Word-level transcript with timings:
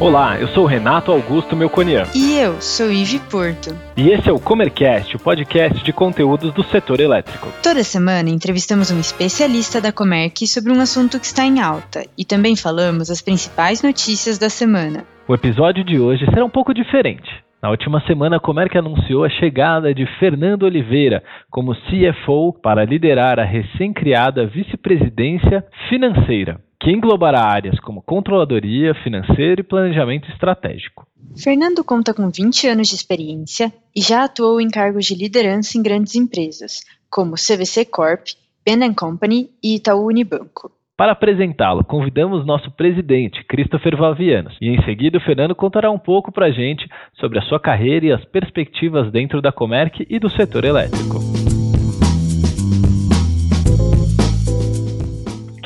Olá, 0.00 0.40
eu 0.40 0.48
sou 0.48 0.64
o 0.64 0.66
Renato 0.66 1.12
Augusto 1.12 1.54
Melconian. 1.54 2.04
E 2.16 2.38
eu 2.38 2.58
sou 2.58 2.90
Ive 2.90 3.18
Porto. 3.30 3.76
E 3.94 4.08
esse 4.08 4.30
é 4.30 4.32
o 4.32 4.40
Comercast, 4.40 5.14
o 5.14 5.18
podcast 5.18 5.84
de 5.84 5.92
conteúdos 5.92 6.54
do 6.54 6.62
setor 6.62 7.00
elétrico. 7.00 7.48
Toda 7.62 7.84
semana 7.84 8.30
entrevistamos 8.30 8.90
um 8.90 8.98
especialista 8.98 9.78
da 9.78 9.92
Comerc 9.92 10.46
sobre 10.46 10.72
um 10.72 10.80
assunto 10.80 11.20
que 11.20 11.26
está 11.26 11.44
em 11.44 11.60
alta 11.60 12.06
e 12.16 12.24
também 12.24 12.56
falamos 12.56 13.10
as 13.10 13.20
principais 13.20 13.82
notícias 13.82 14.38
da 14.38 14.48
semana. 14.48 15.04
O 15.28 15.34
episódio 15.34 15.84
de 15.84 16.00
hoje 16.00 16.24
será 16.30 16.46
um 16.46 16.50
pouco 16.50 16.72
diferente. 16.72 17.28
Na 17.62 17.68
última 17.68 18.00
semana, 18.06 18.38
a 18.38 18.40
Comerc 18.40 18.74
anunciou 18.78 19.22
a 19.22 19.28
chegada 19.28 19.92
de 19.92 20.06
Fernando 20.18 20.62
Oliveira 20.62 21.22
como 21.50 21.74
CFO 21.74 22.54
para 22.54 22.86
liderar 22.86 23.38
a 23.38 23.44
recém-criada 23.44 24.46
vice-presidência 24.46 25.62
financeira 25.90 26.58
que 26.80 26.90
englobará 26.90 27.42
áreas 27.42 27.78
como 27.80 28.00
controladoria, 28.00 28.94
financeiro 28.94 29.60
e 29.60 29.64
planejamento 29.64 30.30
estratégico. 30.30 31.06
Fernando 31.36 31.84
conta 31.84 32.14
com 32.14 32.30
20 32.30 32.68
anos 32.68 32.88
de 32.88 32.94
experiência 32.94 33.72
e 33.94 34.00
já 34.00 34.24
atuou 34.24 34.60
em 34.60 34.70
cargos 34.70 35.04
de 35.04 35.14
liderança 35.14 35.76
em 35.76 35.82
grandes 35.82 36.14
empresas, 36.14 36.80
como 37.10 37.34
CVC 37.34 37.84
Corp, 37.84 38.28
Ben 38.64 38.92
Company 38.94 39.50
e 39.62 39.76
Itaú 39.76 40.06
Unibanco. 40.06 40.72
Para 40.96 41.12
apresentá-lo, 41.12 41.82
convidamos 41.82 42.44
nosso 42.44 42.70
presidente, 42.72 43.42
Christopher 43.44 43.96
Valvianos, 43.96 44.56
e 44.60 44.68
em 44.68 44.82
seguida 44.84 45.16
o 45.16 45.20
Fernando 45.20 45.54
contará 45.54 45.90
um 45.90 45.98
pouco 45.98 46.30
para 46.30 46.46
a 46.46 46.50
gente 46.50 46.86
sobre 47.18 47.38
a 47.38 47.42
sua 47.42 47.58
carreira 47.58 48.06
e 48.06 48.12
as 48.12 48.24
perspectivas 48.26 49.10
dentro 49.10 49.40
da 49.40 49.50
Comerc 49.50 50.06
e 50.08 50.18
do 50.18 50.28
setor 50.28 50.64
elétrico. 50.64 51.39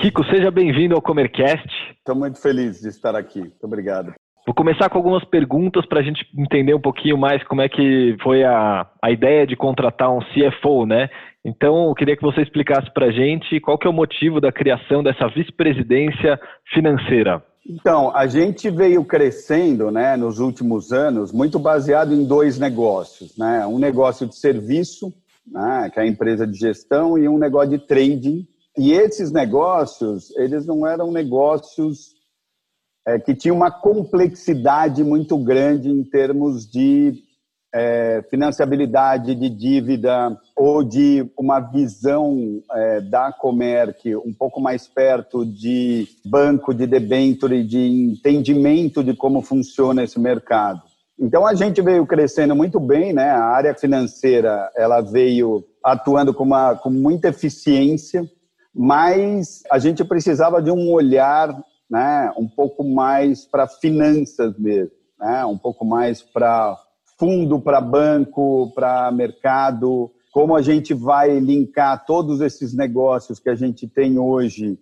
Kiko, 0.04 0.22
seja 0.26 0.50
bem-vindo 0.50 0.94
ao 0.94 1.00
Comercast. 1.00 1.66
Estou 1.96 2.14
muito 2.14 2.38
feliz 2.38 2.78
de 2.78 2.88
estar 2.88 3.16
aqui. 3.16 3.38
Muito 3.38 3.64
obrigado. 3.64 4.12
Vou 4.44 4.54
começar 4.54 4.90
com 4.90 4.98
algumas 4.98 5.24
perguntas 5.24 5.86
para 5.86 6.00
a 6.00 6.02
gente 6.02 6.26
entender 6.36 6.74
um 6.74 6.80
pouquinho 6.80 7.16
mais 7.16 7.42
como 7.44 7.62
é 7.62 7.70
que 7.70 8.14
foi 8.22 8.44
a, 8.44 8.86
a 9.02 9.10
ideia 9.10 9.46
de 9.46 9.56
contratar 9.56 10.14
um 10.14 10.20
CFO, 10.20 10.84
né? 10.84 11.08
Então, 11.42 11.88
eu 11.88 11.94
queria 11.94 12.18
que 12.18 12.22
você 12.22 12.42
explicasse 12.42 12.92
para 12.92 13.06
a 13.06 13.10
gente 13.10 13.58
qual 13.60 13.78
que 13.78 13.86
é 13.86 13.90
o 13.90 13.94
motivo 13.94 14.42
da 14.42 14.52
criação 14.52 15.02
dessa 15.02 15.26
vice-presidência 15.28 16.38
financeira. 16.74 17.42
Então, 17.66 18.14
a 18.14 18.26
gente 18.26 18.68
veio 18.68 19.02
crescendo 19.06 19.90
né, 19.90 20.18
nos 20.18 20.38
últimos 20.38 20.92
anos 20.92 21.32
muito 21.32 21.58
baseado 21.58 22.12
em 22.12 22.26
dois 22.26 22.58
negócios. 22.58 23.38
Né? 23.38 23.66
Um 23.66 23.78
negócio 23.78 24.26
de 24.26 24.36
serviço, 24.36 25.10
né, 25.50 25.90
que 25.90 25.98
é 25.98 26.02
a 26.02 26.06
empresa 26.06 26.46
de 26.46 26.58
gestão, 26.58 27.16
e 27.16 27.26
um 27.26 27.38
negócio 27.38 27.70
de 27.70 27.78
trading, 27.78 28.46
e 28.76 28.92
esses 28.92 29.30
negócios, 29.30 30.34
eles 30.36 30.66
não 30.66 30.86
eram 30.86 31.12
negócios 31.12 32.14
é, 33.06 33.18
que 33.18 33.34
tinham 33.34 33.56
uma 33.56 33.70
complexidade 33.70 35.04
muito 35.04 35.36
grande 35.38 35.88
em 35.88 36.02
termos 36.02 36.66
de 36.66 37.22
é, 37.72 38.22
financiabilidade 38.30 39.34
de 39.34 39.48
dívida 39.48 40.38
ou 40.56 40.82
de 40.82 41.28
uma 41.36 41.60
visão 41.60 42.62
é, 42.72 43.00
da 43.00 43.32
Comerc 43.32 44.14
um 44.16 44.32
pouco 44.32 44.60
mais 44.60 44.86
perto 44.86 45.44
de 45.44 46.08
banco 46.24 46.72
de 46.72 46.86
debenture, 46.86 47.64
de 47.64 47.78
entendimento 47.78 49.02
de 49.02 49.14
como 49.14 49.42
funciona 49.42 50.04
esse 50.04 50.18
mercado. 50.18 50.82
Então 51.18 51.46
a 51.46 51.54
gente 51.54 51.82
veio 51.82 52.06
crescendo 52.06 52.56
muito 52.56 52.80
bem, 52.80 53.12
né? 53.12 53.30
A 53.30 53.44
área 53.44 53.74
financeira 53.74 54.70
ela 54.76 55.00
veio 55.00 55.64
atuando 55.82 56.32
com, 56.32 56.44
uma, 56.44 56.74
com 56.76 56.90
muita 56.90 57.28
eficiência 57.28 58.28
mas 58.74 59.62
a 59.70 59.78
gente 59.78 60.04
precisava 60.04 60.60
de 60.60 60.70
um 60.70 60.90
olhar 60.90 61.56
né, 61.88 62.32
um 62.36 62.48
pouco 62.48 62.82
mais 62.82 63.46
para 63.46 63.68
finanças 63.68 64.58
mesmo, 64.58 64.90
né, 65.18 65.44
um 65.44 65.56
pouco 65.56 65.84
mais 65.84 66.22
para 66.22 66.76
fundo, 67.18 67.60
para 67.60 67.80
banco, 67.80 68.72
para 68.74 69.12
mercado, 69.12 70.10
como 70.32 70.56
a 70.56 70.62
gente 70.62 70.92
vai 70.92 71.38
linkar 71.38 72.04
todos 72.04 72.40
esses 72.40 72.74
negócios 72.74 73.38
que 73.38 73.48
a 73.48 73.54
gente 73.54 73.86
tem 73.86 74.18
hoje 74.18 74.78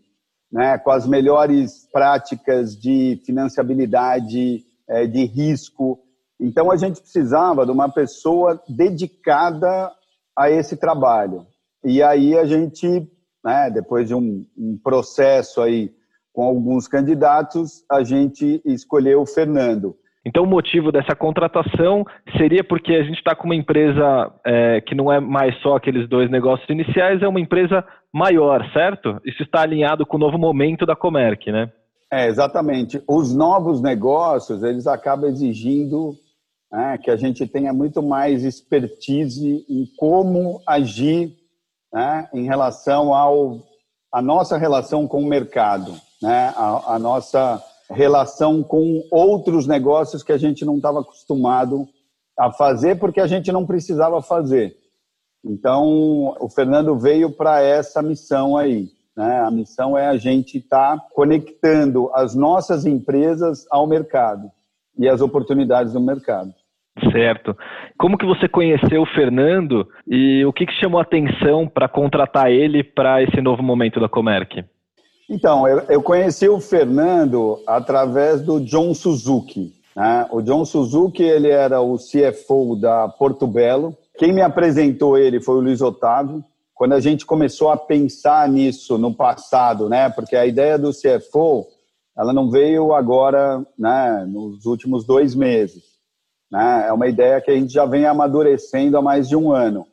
né, 0.53 0.77
com 0.78 0.91
as 0.91 1.06
melhores 1.06 1.89
práticas 1.91 2.77
de 2.77 3.21
financiabilidade, 3.25 4.65
é, 4.87 5.06
de 5.06 5.25
risco. 5.25 6.00
Então, 6.39 6.71
a 6.71 6.77
gente 6.77 7.00
precisava 7.00 7.65
de 7.65 7.72
uma 7.72 7.89
pessoa 7.89 8.62
dedicada 8.69 9.91
a 10.37 10.50
esse 10.50 10.77
trabalho. 10.77 11.47
E 11.83 12.03
aí 12.03 12.37
a 12.37 12.45
gente 12.45 13.11
né? 13.44 13.70
Depois 13.70 14.08
de 14.08 14.14
um, 14.14 14.44
um 14.56 14.78
processo 14.82 15.60
aí 15.60 15.91
com 16.32 16.44
alguns 16.44 16.88
candidatos, 16.88 17.84
a 17.91 18.03
gente 18.03 18.62
escolheu 18.64 19.20
o 19.20 19.26
Fernando. 19.26 19.94
Então, 20.25 20.44
o 20.44 20.47
motivo 20.47 20.92
dessa 20.92 21.16
contratação 21.16 22.04
seria 22.36 22.62
porque 22.62 22.94
a 22.94 23.03
gente 23.03 23.19
está 23.19 23.34
com 23.34 23.44
uma 23.44 23.56
empresa 23.56 24.32
é, 24.47 24.80
que 24.80 24.94
não 24.94 25.12
é 25.12 25.19
mais 25.19 25.54
só 25.60 25.76
aqueles 25.76 26.08
dois 26.08 26.30
negócios 26.30 26.69
iniciais, 26.70 27.20
é 27.22 27.28
uma 27.28 27.41
empresa 27.41 27.84
maior, 28.14 28.64
certo? 28.72 29.20
Isso 29.25 29.42
está 29.42 29.62
alinhado 29.62 30.06
com 30.06 30.16
o 30.16 30.20
novo 30.20 30.38
momento 30.38 30.86
da 30.86 30.94
Comerc, 30.94 31.50
né? 31.50 31.72
É, 32.10 32.28
exatamente. 32.28 33.03
Os 33.09 33.34
novos 33.34 33.82
negócios, 33.82 34.62
eles 34.62 34.86
acabam 34.86 35.28
exigindo 35.28 36.12
né, 36.70 36.98
que 37.03 37.10
a 37.10 37.16
gente 37.16 37.47
tenha 37.47 37.72
muito 37.72 38.03
mais 38.03 38.44
expertise 38.44 39.64
em 39.69 39.86
como 39.98 40.60
agir 40.69 41.34
né, 41.92 42.28
em 42.32 42.44
relação 42.44 43.14
ao 43.14 43.60
a 44.12 44.20
nossa 44.20 44.58
relação 44.58 45.08
com 45.08 45.22
o 45.22 45.26
mercado, 45.26 45.94
né, 46.20 46.53
a, 46.56 46.94
a 46.94 46.98
nossa 46.98 47.62
relação 47.91 48.62
com 48.62 49.03
outros 49.10 49.66
negócios 49.66 50.22
que 50.22 50.32
a 50.32 50.38
gente 50.38 50.64
não 50.64 50.76
estava 50.76 51.00
acostumado 51.00 51.88
a 52.38 52.53
fazer 52.53 52.98
porque 52.98 53.20
a 53.20 53.26
gente 53.26 53.50
não 53.53 53.66
precisava 53.66 54.20
fazer. 54.20 54.76
Então, 55.44 56.36
o 56.41 56.48
Fernando 56.48 56.97
veio 56.97 57.30
para 57.30 57.60
essa 57.62 58.00
missão 58.00 58.56
aí. 58.56 58.88
Né? 59.16 59.41
A 59.41 59.50
missão 59.50 59.97
é 59.97 60.06
a 60.06 60.16
gente 60.16 60.59
estar 60.59 60.97
tá 60.97 61.06
conectando 61.12 62.10
as 62.14 62.34
nossas 62.34 62.86
empresas 62.86 63.66
ao 63.70 63.86
mercado 63.86 64.50
e 64.98 65.09
as 65.09 65.20
oportunidades 65.20 65.92
do 65.92 66.00
mercado. 66.00 66.54
Certo. 67.10 67.56
Como 67.98 68.19
que 68.19 68.26
você 68.26 68.47
conheceu 68.47 69.03
o 69.03 69.06
Fernando 69.14 69.88
e 70.06 70.44
o 70.44 70.53
que, 70.53 70.66
que 70.66 70.75
chamou 70.75 70.98
a 70.98 71.03
atenção 71.03 71.66
para 71.66 71.88
contratar 71.88 72.50
ele 72.50 72.84
para 72.84 73.22
esse 73.22 73.41
novo 73.41 73.62
momento 73.62 73.98
da 73.98 74.08
Comerc? 74.08 74.62
Então, 75.28 75.66
eu, 75.66 75.78
eu, 75.88 76.03
conheci 76.03 76.48
o 76.48 76.60
Fernando 76.60 77.58
através 77.66 78.42
do 78.42 78.60
John 78.60 78.92
Suzuki. 78.92 79.72
Né? 79.97 80.26
O 80.30 80.42
John 80.42 80.64
Suzuki 80.66 81.22
ele 81.22 81.48
era 81.48 81.80
o 81.80 81.97
CFO 81.97 82.76
da 82.76 83.09
Porto 83.09 83.47
Belo. 83.47 83.97
Quem 84.19 84.32
me 84.32 84.42
apresentou 84.42 85.16
ele 85.16 85.41
foi 85.41 85.54
o 85.56 85.60
Luiz 85.60 85.80
Otávio. 85.80 86.44
Quando 86.74 86.92
a 86.92 87.00
gente 87.00 87.24
começou 87.24 87.70
a 87.70 87.76
pensar 87.76 88.47
nisso 88.48 88.98
no 88.98 89.14
passado, 89.14 89.88
né? 89.88 90.10
porque 90.10 90.36
a 90.36 90.44
ideia 90.44 90.78
do 90.78 90.91
CFO 90.91 91.66
ela 92.19 92.34
não 92.34 92.50
veio 92.50 92.92
agora, 92.92 93.64
né? 93.78 94.26
nos 94.28 94.66
últimos 94.66 95.06
dois 95.06 95.34
meses 95.34 95.91
né? 96.53 96.87
É 96.87 96.93
uma 96.93 97.09
ideia 97.09 97.41
que 97.41 97.51
a 97.51 97.55
gente 97.55 97.73
já 97.73 97.87
vem 97.87 98.05
amadurecendo 98.05 98.99
há 98.99 99.03
mais 99.03 99.27
de 99.27 99.35
um 99.35 99.51
ano. 99.51 99.87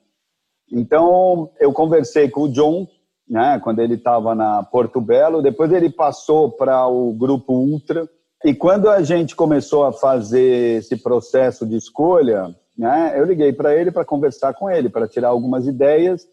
Então, 0.70 1.50
eu 1.58 1.72
conversei 1.72 2.30
com 2.30 2.42
o 2.42 2.52
John, 2.52 2.86
né, 3.28 3.59
quando 3.64 3.80
ele 3.80 3.96
estava 3.96 4.36
na 4.36 4.62
Porto 4.62 5.00
Belo, 5.00 5.42
depois 5.42 5.72
ele 5.72 5.90
passou 5.90 6.52
para 6.52 6.86
o 6.88 7.14
Grupo 7.14 7.53
Ultra, 7.53 8.08
e 8.44 8.53
quando 8.53 8.90
a 8.90 9.02
gente 9.02 9.36
começou 9.36 9.86
a 9.86 9.94
fazer 9.94 10.80
esse 10.80 10.97
processo 10.97 11.66
de 11.66 11.78
escolha, 11.78 12.53
né, 12.78 13.14
eu 13.16 13.26
liguei 13.26 13.53
para 13.53 13.74
ele 13.74 13.91
para 13.91 14.06
conversar 14.06 14.53
com 14.53 14.70
ele, 14.70 14.90
para 14.90 15.08
tirar 15.08 15.30
algumas 15.30 15.66
ideias, 15.66 16.28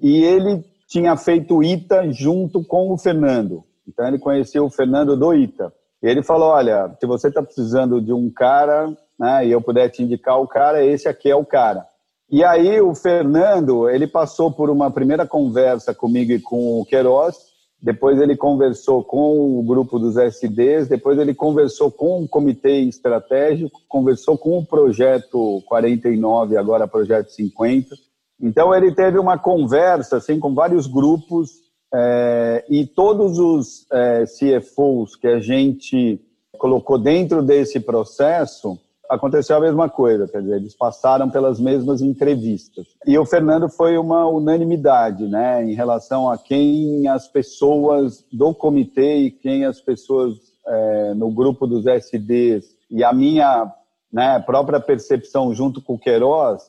e 0.00 0.24
ele 0.24 0.64
tinha 0.88 1.16
feito 1.16 1.62
ITA 1.62 2.10
junto 2.10 2.64
com 2.64 2.90
o 2.90 2.98
Fernando. 2.98 3.64
Então, 3.86 4.06
ele 4.06 4.18
conheceu 4.18 4.64
o 4.64 4.70
Fernando 4.70 5.16
do 5.16 5.34
ITA. 5.34 5.72
E 6.02 6.06
ele 6.06 6.22
falou: 6.22 6.50
Olha, 6.50 6.94
se 7.00 7.06
você 7.06 7.28
está 7.28 7.42
precisando 7.42 8.00
de 8.00 8.12
um 8.12 8.30
cara 8.30 8.94
né, 9.18 9.46
e 9.46 9.50
eu 9.50 9.60
puder 9.60 9.88
te 9.88 10.02
indicar 10.02 10.40
o 10.40 10.46
cara, 10.46 10.84
esse 10.84 11.08
aqui 11.08 11.30
é 11.30 11.36
o 11.36 11.44
cara. 11.44 11.86
E 12.30 12.44
aí 12.44 12.80
o 12.80 12.94
Fernando, 12.94 13.88
ele 13.88 14.06
passou 14.06 14.52
por 14.52 14.68
uma 14.68 14.90
primeira 14.90 15.26
conversa 15.26 15.94
comigo 15.94 16.32
e 16.32 16.40
com 16.40 16.80
o 16.80 16.84
Queiroz, 16.84 17.48
depois 17.80 18.20
ele 18.20 18.36
conversou 18.36 19.04
com 19.04 19.58
o 19.58 19.62
grupo 19.62 19.98
dos 19.98 20.16
SDs, 20.16 20.88
depois 20.88 21.16
ele 21.18 21.32
conversou 21.32 21.90
com 21.90 22.22
o 22.22 22.28
comitê 22.28 22.80
estratégico, 22.80 23.80
conversou 23.88 24.36
com 24.36 24.58
o 24.58 24.66
projeto 24.66 25.62
49, 25.66 26.56
agora 26.56 26.88
projeto 26.88 27.30
50. 27.30 27.94
Então 28.40 28.74
ele 28.74 28.92
teve 28.92 29.18
uma 29.18 29.38
conversa 29.38 30.16
assim 30.16 30.40
com 30.40 30.54
vários 30.54 30.88
grupos 30.88 31.50
é, 31.94 32.64
e 32.68 32.84
todos 32.84 33.38
os 33.38 33.86
é, 33.92 34.24
CFOs 34.24 35.14
que 35.14 35.28
a 35.28 35.38
gente 35.38 36.20
colocou 36.58 36.98
dentro 36.98 37.42
desse 37.42 37.78
processo, 37.78 38.78
aconteceu 39.08 39.56
a 39.56 39.60
mesma 39.60 39.88
coisa, 39.88 40.28
quer 40.28 40.42
dizer, 40.42 40.56
eles 40.56 40.74
passaram 40.74 41.30
pelas 41.30 41.58
mesmas 41.58 42.02
entrevistas. 42.02 42.86
E 43.06 43.18
o 43.18 43.24
Fernando 43.24 43.68
foi 43.68 43.96
uma 43.96 44.26
unanimidade, 44.26 45.26
né, 45.26 45.64
em 45.64 45.74
relação 45.74 46.30
a 46.30 46.36
quem 46.36 47.08
as 47.08 47.26
pessoas 47.26 48.24
do 48.32 48.54
comitê 48.54 49.16
e 49.16 49.30
quem 49.30 49.64
as 49.64 49.80
pessoas 49.80 50.36
é, 50.66 51.14
no 51.14 51.30
grupo 51.30 51.66
dos 51.66 51.86
SDs 51.86 52.76
e 52.90 53.02
a 53.02 53.12
minha 53.12 53.72
né, 54.12 54.38
própria 54.40 54.80
percepção 54.80 55.54
junto 55.54 55.80
com 55.80 55.94
o 55.94 55.98
Queiroz, 55.98 56.62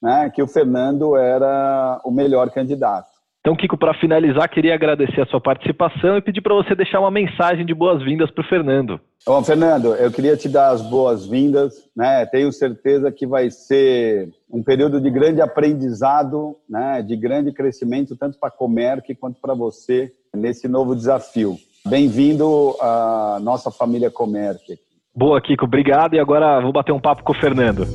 né, 0.00 0.30
que 0.30 0.42
o 0.42 0.48
Fernando 0.48 1.16
era 1.16 2.00
o 2.04 2.10
melhor 2.10 2.50
candidato. 2.50 3.11
Então, 3.42 3.56
Kiko, 3.56 3.76
para 3.76 3.92
finalizar, 3.94 4.48
queria 4.48 4.72
agradecer 4.72 5.20
a 5.20 5.26
sua 5.26 5.40
participação 5.40 6.16
e 6.16 6.22
pedir 6.22 6.40
para 6.40 6.54
você 6.54 6.76
deixar 6.76 7.00
uma 7.00 7.10
mensagem 7.10 7.66
de 7.66 7.74
boas-vindas 7.74 8.30
para 8.30 8.40
o 8.40 8.48
Fernando. 8.48 9.00
Bom, 9.26 9.42
Fernando, 9.42 9.96
eu 9.96 10.12
queria 10.12 10.36
te 10.36 10.48
dar 10.48 10.70
as 10.70 10.80
boas-vindas. 10.80 11.90
Né? 11.94 12.24
Tenho 12.26 12.52
certeza 12.52 13.10
que 13.10 13.26
vai 13.26 13.50
ser 13.50 14.30
um 14.48 14.62
período 14.62 15.00
de 15.00 15.10
grande 15.10 15.40
aprendizado, 15.40 16.56
né? 16.70 17.02
de 17.02 17.16
grande 17.16 17.50
crescimento, 17.50 18.16
tanto 18.16 18.38
para 18.38 18.48
a 18.48 18.52
Comerc 18.52 19.12
quanto 19.16 19.40
para 19.40 19.54
você, 19.54 20.12
nesse 20.32 20.68
novo 20.68 20.94
desafio. 20.94 21.56
Bem-vindo 21.84 22.76
à 22.80 23.40
nossa 23.42 23.72
família 23.72 24.08
Comerc. 24.08 24.78
Boa, 25.12 25.40
Kiko, 25.40 25.64
obrigado. 25.64 26.14
E 26.14 26.20
agora 26.20 26.60
vou 26.60 26.72
bater 26.72 26.92
um 26.92 27.00
papo 27.00 27.24
com 27.24 27.32
o 27.32 27.36
Fernando. 27.36 27.88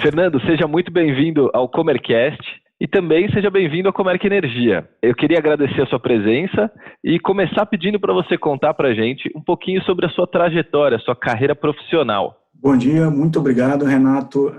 Fernando, 0.00 0.40
seja 0.42 0.66
muito 0.68 0.92
bem-vindo 0.92 1.50
ao 1.52 1.68
Comercast 1.68 2.40
e 2.80 2.86
também 2.86 3.28
seja 3.32 3.50
bem-vindo 3.50 3.88
ao 3.88 3.92
Comerc 3.92 4.24
Energia. 4.24 4.88
Eu 5.02 5.12
queria 5.12 5.38
agradecer 5.38 5.82
a 5.82 5.86
sua 5.86 5.98
presença 5.98 6.70
e 7.02 7.18
começar 7.18 7.66
pedindo 7.66 7.98
para 7.98 8.12
você 8.12 8.38
contar 8.38 8.74
para 8.74 8.90
a 8.90 8.94
gente 8.94 9.28
um 9.34 9.40
pouquinho 9.40 9.82
sobre 9.82 10.06
a 10.06 10.08
sua 10.10 10.24
trajetória, 10.24 11.00
sua 11.00 11.16
carreira 11.16 11.54
profissional. 11.54 12.36
Bom 12.54 12.76
dia, 12.76 13.10
muito 13.10 13.40
obrigado, 13.40 13.84
Renato. 13.84 14.54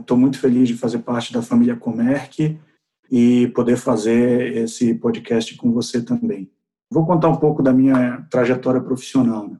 Estou 0.00 0.16
é, 0.16 0.20
muito 0.20 0.40
feliz 0.40 0.66
de 0.66 0.74
fazer 0.74 1.00
parte 1.00 1.34
da 1.34 1.42
família 1.42 1.76
Comerc 1.76 2.58
e 3.12 3.48
poder 3.48 3.76
fazer 3.76 4.56
esse 4.56 4.94
podcast 4.94 5.54
com 5.56 5.70
você 5.70 6.02
também. 6.02 6.50
Vou 6.90 7.04
contar 7.04 7.28
um 7.28 7.36
pouco 7.36 7.62
da 7.62 7.74
minha 7.74 8.26
trajetória 8.30 8.80
profissional. 8.80 9.48
Né? 9.48 9.56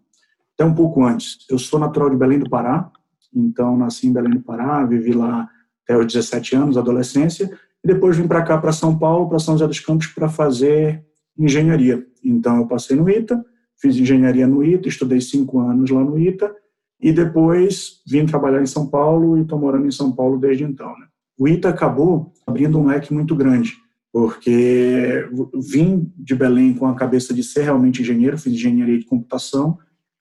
Até 0.54 0.64
um 0.64 0.74
pouco 0.74 1.04
antes. 1.04 1.44
Eu 1.50 1.58
sou 1.58 1.78
natural 1.78 2.08
de 2.08 2.16
Belém 2.16 2.38
do 2.38 2.48
Pará, 2.48 2.90
então, 3.34 3.76
nasci 3.76 4.06
em 4.06 4.12
Belém 4.12 4.32
do 4.32 4.40
Pará, 4.40 4.84
vivi 4.84 5.12
lá 5.12 5.48
até 5.84 5.98
os 5.98 6.06
17 6.06 6.56
anos, 6.56 6.76
adolescência, 6.76 7.50
e 7.82 7.86
depois 7.86 8.16
vim 8.16 8.26
para 8.26 8.42
cá, 8.42 8.58
para 8.58 8.72
São 8.72 8.98
Paulo, 8.98 9.28
para 9.28 9.38
São 9.38 9.54
José 9.54 9.66
dos 9.66 9.80
Campos, 9.80 10.06
para 10.08 10.28
fazer 10.28 11.04
engenharia. 11.38 12.04
Então, 12.24 12.58
eu 12.58 12.66
passei 12.66 12.96
no 12.96 13.08
ITA, 13.08 13.42
fiz 13.80 13.96
engenharia 13.96 14.46
no 14.46 14.64
ITA, 14.64 14.88
estudei 14.88 15.20
cinco 15.20 15.60
anos 15.60 15.90
lá 15.90 16.02
no 16.02 16.18
ITA, 16.18 16.54
e 17.00 17.12
depois 17.12 18.02
vim 18.06 18.26
trabalhar 18.26 18.60
em 18.60 18.66
São 18.66 18.86
Paulo 18.86 19.38
e 19.38 19.42
estou 19.42 19.58
morando 19.58 19.86
em 19.86 19.92
São 19.92 20.10
Paulo 20.10 20.38
desde 20.38 20.64
então. 20.64 20.88
Né? 20.98 21.06
O 21.38 21.46
ITA 21.46 21.68
acabou 21.68 22.32
abrindo 22.46 22.78
um 22.78 22.86
leque 22.86 23.14
muito 23.14 23.36
grande, 23.36 23.76
porque 24.12 25.28
vim 25.70 26.12
de 26.16 26.34
Belém 26.34 26.74
com 26.74 26.86
a 26.86 26.94
cabeça 26.94 27.32
de 27.32 27.44
ser 27.44 27.62
realmente 27.62 28.02
engenheiro, 28.02 28.36
fiz 28.36 28.52
engenharia 28.52 28.98
de 28.98 29.04
computação, 29.04 29.78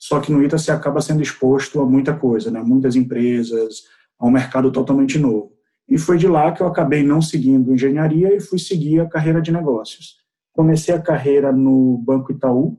só 0.07 0.21
que 0.21 0.31
no 0.31 0.41
ITA 0.41 0.57
você 0.57 0.71
acaba 0.71 1.01
sendo 1.01 1.21
exposto 1.21 1.81
a 1.81 1.85
muita 1.85 2.13
coisa, 2.13 2.49
né? 2.49 2.63
muitas 2.63 2.95
empresas, 2.95 3.83
a 4.17 4.25
um 4.25 4.31
mercado 4.31 4.71
totalmente 4.71 5.19
novo. 5.19 5.51
E 5.85 5.97
foi 5.97 6.17
de 6.17 6.27
lá 6.27 6.49
que 6.53 6.61
eu 6.61 6.67
acabei 6.67 7.03
não 7.03 7.21
seguindo 7.21 7.73
engenharia 7.73 8.33
e 8.33 8.39
fui 8.39 8.57
seguir 8.57 9.01
a 9.01 9.09
carreira 9.09 9.41
de 9.41 9.51
negócios. 9.51 10.15
Comecei 10.53 10.95
a 10.95 11.01
carreira 11.01 11.51
no 11.51 11.97
Banco 11.97 12.31
Itaú, 12.31 12.77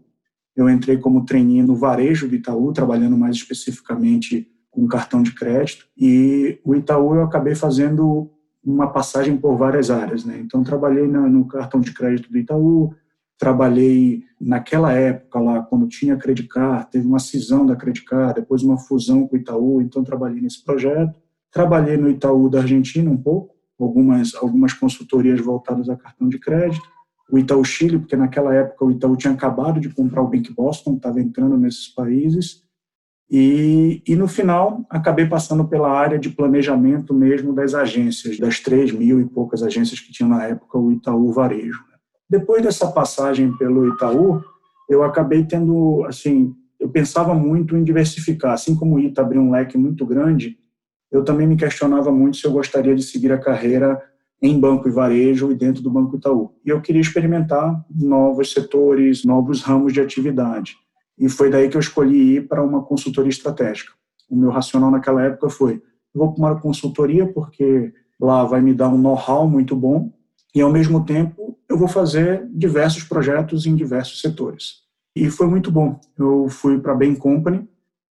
eu 0.56 0.70
entrei 0.70 0.96
como 0.96 1.26
trainee 1.26 1.62
no 1.62 1.76
varejo 1.76 2.26
do 2.26 2.34
Itaú, 2.34 2.72
trabalhando 2.72 3.16
mais 3.16 3.36
especificamente 3.36 4.48
com 4.70 4.88
cartão 4.88 5.22
de 5.22 5.34
crédito, 5.34 5.86
e 5.98 6.58
o 6.64 6.74
Itaú 6.74 7.14
eu 7.14 7.24
acabei 7.24 7.54
fazendo 7.54 8.30
uma 8.64 8.86
passagem 8.86 9.36
por 9.36 9.54
várias 9.54 9.90
áreas. 9.90 10.24
Né? 10.24 10.40
Então, 10.42 10.64
trabalhei 10.64 11.06
no 11.06 11.46
cartão 11.46 11.78
de 11.78 11.92
crédito 11.92 12.32
do 12.32 12.38
Itaú, 12.38 12.94
Trabalhei 13.38 14.24
naquela 14.40 14.92
época 14.92 15.38
lá, 15.38 15.62
quando 15.62 15.86
tinha 15.86 16.14
a 16.14 16.16
Credicar, 16.16 16.88
teve 16.90 17.06
uma 17.06 17.20
cisão 17.20 17.64
da 17.64 17.76
Credicar, 17.76 18.34
depois 18.34 18.62
uma 18.62 18.76
fusão 18.76 19.28
com 19.28 19.36
o 19.36 19.38
Itaú, 19.38 19.80
então 19.80 20.02
trabalhei 20.02 20.40
nesse 20.40 20.64
projeto. 20.64 21.14
Trabalhei 21.52 21.96
no 21.96 22.10
Itaú 22.10 22.50
da 22.50 22.60
Argentina 22.60 23.08
um 23.10 23.16
pouco, 23.16 23.54
algumas, 23.78 24.34
algumas 24.34 24.72
consultorias 24.72 25.40
voltadas 25.40 25.88
a 25.88 25.96
cartão 25.96 26.28
de 26.28 26.38
crédito. 26.38 26.86
O 27.30 27.38
Itaú 27.38 27.64
Chile, 27.64 27.98
porque 27.98 28.16
naquela 28.16 28.52
época 28.54 28.84
o 28.84 28.90
Itaú 28.90 29.16
tinha 29.16 29.32
acabado 29.32 29.80
de 29.80 29.88
comprar 29.90 30.22
o 30.22 30.28
Bank 30.28 30.52
Boston, 30.52 30.94
estava 30.94 31.20
entrando 31.20 31.56
nesses 31.56 31.88
países. 31.88 32.62
E, 33.30 34.02
e 34.06 34.16
no 34.16 34.26
final, 34.26 34.84
acabei 34.88 35.26
passando 35.26 35.68
pela 35.68 35.90
área 35.90 36.18
de 36.18 36.30
planejamento 36.30 37.12
mesmo 37.12 37.52
das 37.52 37.74
agências, 37.74 38.38
das 38.38 38.58
3 38.58 38.92
mil 38.92 39.20
e 39.20 39.26
poucas 39.26 39.62
agências 39.62 40.00
que 40.00 40.10
tinha 40.10 40.28
na 40.28 40.44
época 40.44 40.78
o 40.78 40.90
Itaú 40.90 41.30
Varejo. 41.32 41.84
Depois 42.28 42.62
dessa 42.62 42.90
passagem 42.90 43.56
pelo 43.56 43.88
Itaú, 43.88 44.42
eu 44.88 45.02
acabei 45.02 45.44
tendo, 45.44 46.04
assim, 46.06 46.54
eu 46.78 46.88
pensava 46.88 47.34
muito 47.34 47.76
em 47.76 47.82
diversificar. 47.82 48.52
Assim 48.52 48.74
como 48.74 48.96
o 48.96 49.00
Ita 49.00 49.22
abriu 49.22 49.40
um 49.40 49.50
leque 49.50 49.78
muito 49.78 50.04
grande, 50.04 50.58
eu 51.10 51.24
também 51.24 51.46
me 51.46 51.56
questionava 51.56 52.12
muito 52.12 52.36
se 52.36 52.46
eu 52.46 52.52
gostaria 52.52 52.94
de 52.94 53.02
seguir 53.02 53.32
a 53.32 53.38
carreira 53.38 54.00
em 54.40 54.58
banco 54.58 54.88
e 54.88 54.92
varejo 54.92 55.50
e 55.50 55.54
dentro 55.54 55.82
do 55.82 55.90
Banco 55.90 56.16
Itaú. 56.16 56.54
E 56.64 56.68
eu 56.68 56.80
queria 56.80 57.00
experimentar 57.00 57.84
novos 57.90 58.52
setores, 58.52 59.24
novos 59.24 59.62
ramos 59.62 59.92
de 59.92 60.00
atividade. 60.00 60.76
E 61.18 61.28
foi 61.28 61.50
daí 61.50 61.68
que 61.68 61.76
eu 61.76 61.80
escolhi 61.80 62.36
ir 62.36 62.48
para 62.48 62.62
uma 62.62 62.84
consultoria 62.84 63.30
estratégica. 63.30 63.92
O 64.30 64.36
meu 64.36 64.50
racional 64.50 64.90
naquela 64.90 65.24
época 65.24 65.48
foi: 65.48 65.82
vou 66.14 66.32
para 66.32 66.44
uma 66.44 66.60
consultoria 66.60 67.26
porque 67.26 67.92
lá 68.20 68.44
vai 68.44 68.60
me 68.60 68.72
dar 68.72 68.88
um 68.88 68.98
know-how 68.98 69.48
muito 69.48 69.74
bom 69.74 70.12
e, 70.54 70.60
ao 70.60 70.72
mesmo 70.72 71.04
tempo, 71.04 71.58
eu 71.68 71.76
vou 71.76 71.88
fazer 71.88 72.46
diversos 72.52 73.04
projetos 73.04 73.66
em 73.66 73.76
diversos 73.76 74.20
setores. 74.20 74.82
E 75.14 75.30
foi 75.30 75.46
muito 75.46 75.70
bom. 75.70 76.00
Eu 76.18 76.48
fui 76.48 76.78
para 76.78 76.92
a 76.92 76.96
Bain 76.96 77.14
Company, 77.14 77.68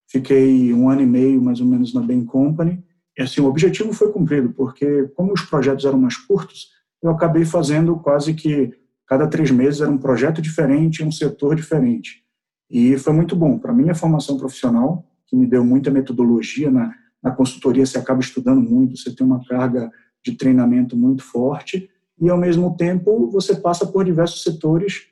fiquei 0.09 0.73
um 0.73 0.89
ano 0.91 1.03
e 1.03 1.07
meio, 1.07 1.41
mais 1.41 1.61
ou 1.61 1.67
menos, 1.67 1.95
na 1.95 2.01
Bain 2.01 2.25
Company. 2.25 2.83
E, 3.19 3.23
assim, 3.23 3.41
o 3.41 3.47
objetivo 3.47 3.93
foi 3.93 4.13
cumprido, 4.13 4.51
porque, 4.51 5.05
como 5.15 5.33
os 5.33 5.43
projetos 5.43 5.85
eram 5.85 5.99
mais 5.99 6.17
curtos, 6.17 6.69
eu 7.03 7.11
acabei 7.11 7.45
fazendo 7.45 7.97
quase 7.97 8.35
que 8.35 8.73
cada 9.07 9.27
três 9.27 9.51
meses 9.51 9.81
era 9.81 9.91
um 9.91 9.99
projeto 9.99 10.43
diferente, 10.43 11.05
um 11.05 11.13
setor 11.13 11.55
diferente. 11.55 12.23
E 12.71 12.99
foi 12.99 13.13
muito 13.13 13.37
bom. 13.37 13.59
Para 13.59 13.73
minha 13.73 13.95
formação 13.95 14.37
profissional, 14.37 15.07
que 15.27 15.37
me 15.37 15.47
deu 15.47 15.65
muita 15.65 15.91
metodologia, 15.91 16.71
na, 16.71 16.93
na 17.23 17.31
consultoria 17.31 17.87
você 17.87 17.99
acaba 17.99 18.21
estudando 18.21 18.61
muito, 18.61 18.97
você 18.97 19.15
tem 19.15 19.27
uma 19.27 19.45
carga 19.45 19.91
de 20.25 20.33
treinamento 20.33 20.97
muito 20.97 21.23
forte, 21.23 21.89
e, 22.21 22.31
ao 22.31 22.39
mesmo 22.39 22.77
tempo, 22.77 23.31
você 23.31 23.55
passa 23.55 23.87
por 23.87 24.05
diversos 24.05 24.43
setores 24.43 25.09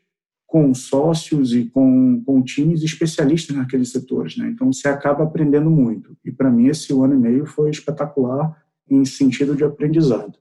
com 0.46 0.72
sócios 0.72 1.52
e 1.52 1.64
com, 1.64 2.22
com 2.24 2.42
times 2.42 2.82
especialistas 2.82 3.56
naqueles 3.56 3.90
setores. 3.90 4.36
Né? 4.36 4.48
Então, 4.48 4.72
você 4.72 4.88
acaba 4.88 5.24
aprendendo 5.24 5.70
muito. 5.70 6.16
E, 6.24 6.30
para 6.30 6.50
mim, 6.50 6.68
esse 6.68 6.92
ano 6.92 7.14
e 7.14 7.18
meio 7.18 7.44
foi 7.44 7.70
espetacular 7.70 8.56
em 8.88 9.04
sentido 9.04 9.56
de 9.56 9.64
aprendizado. 9.64 10.38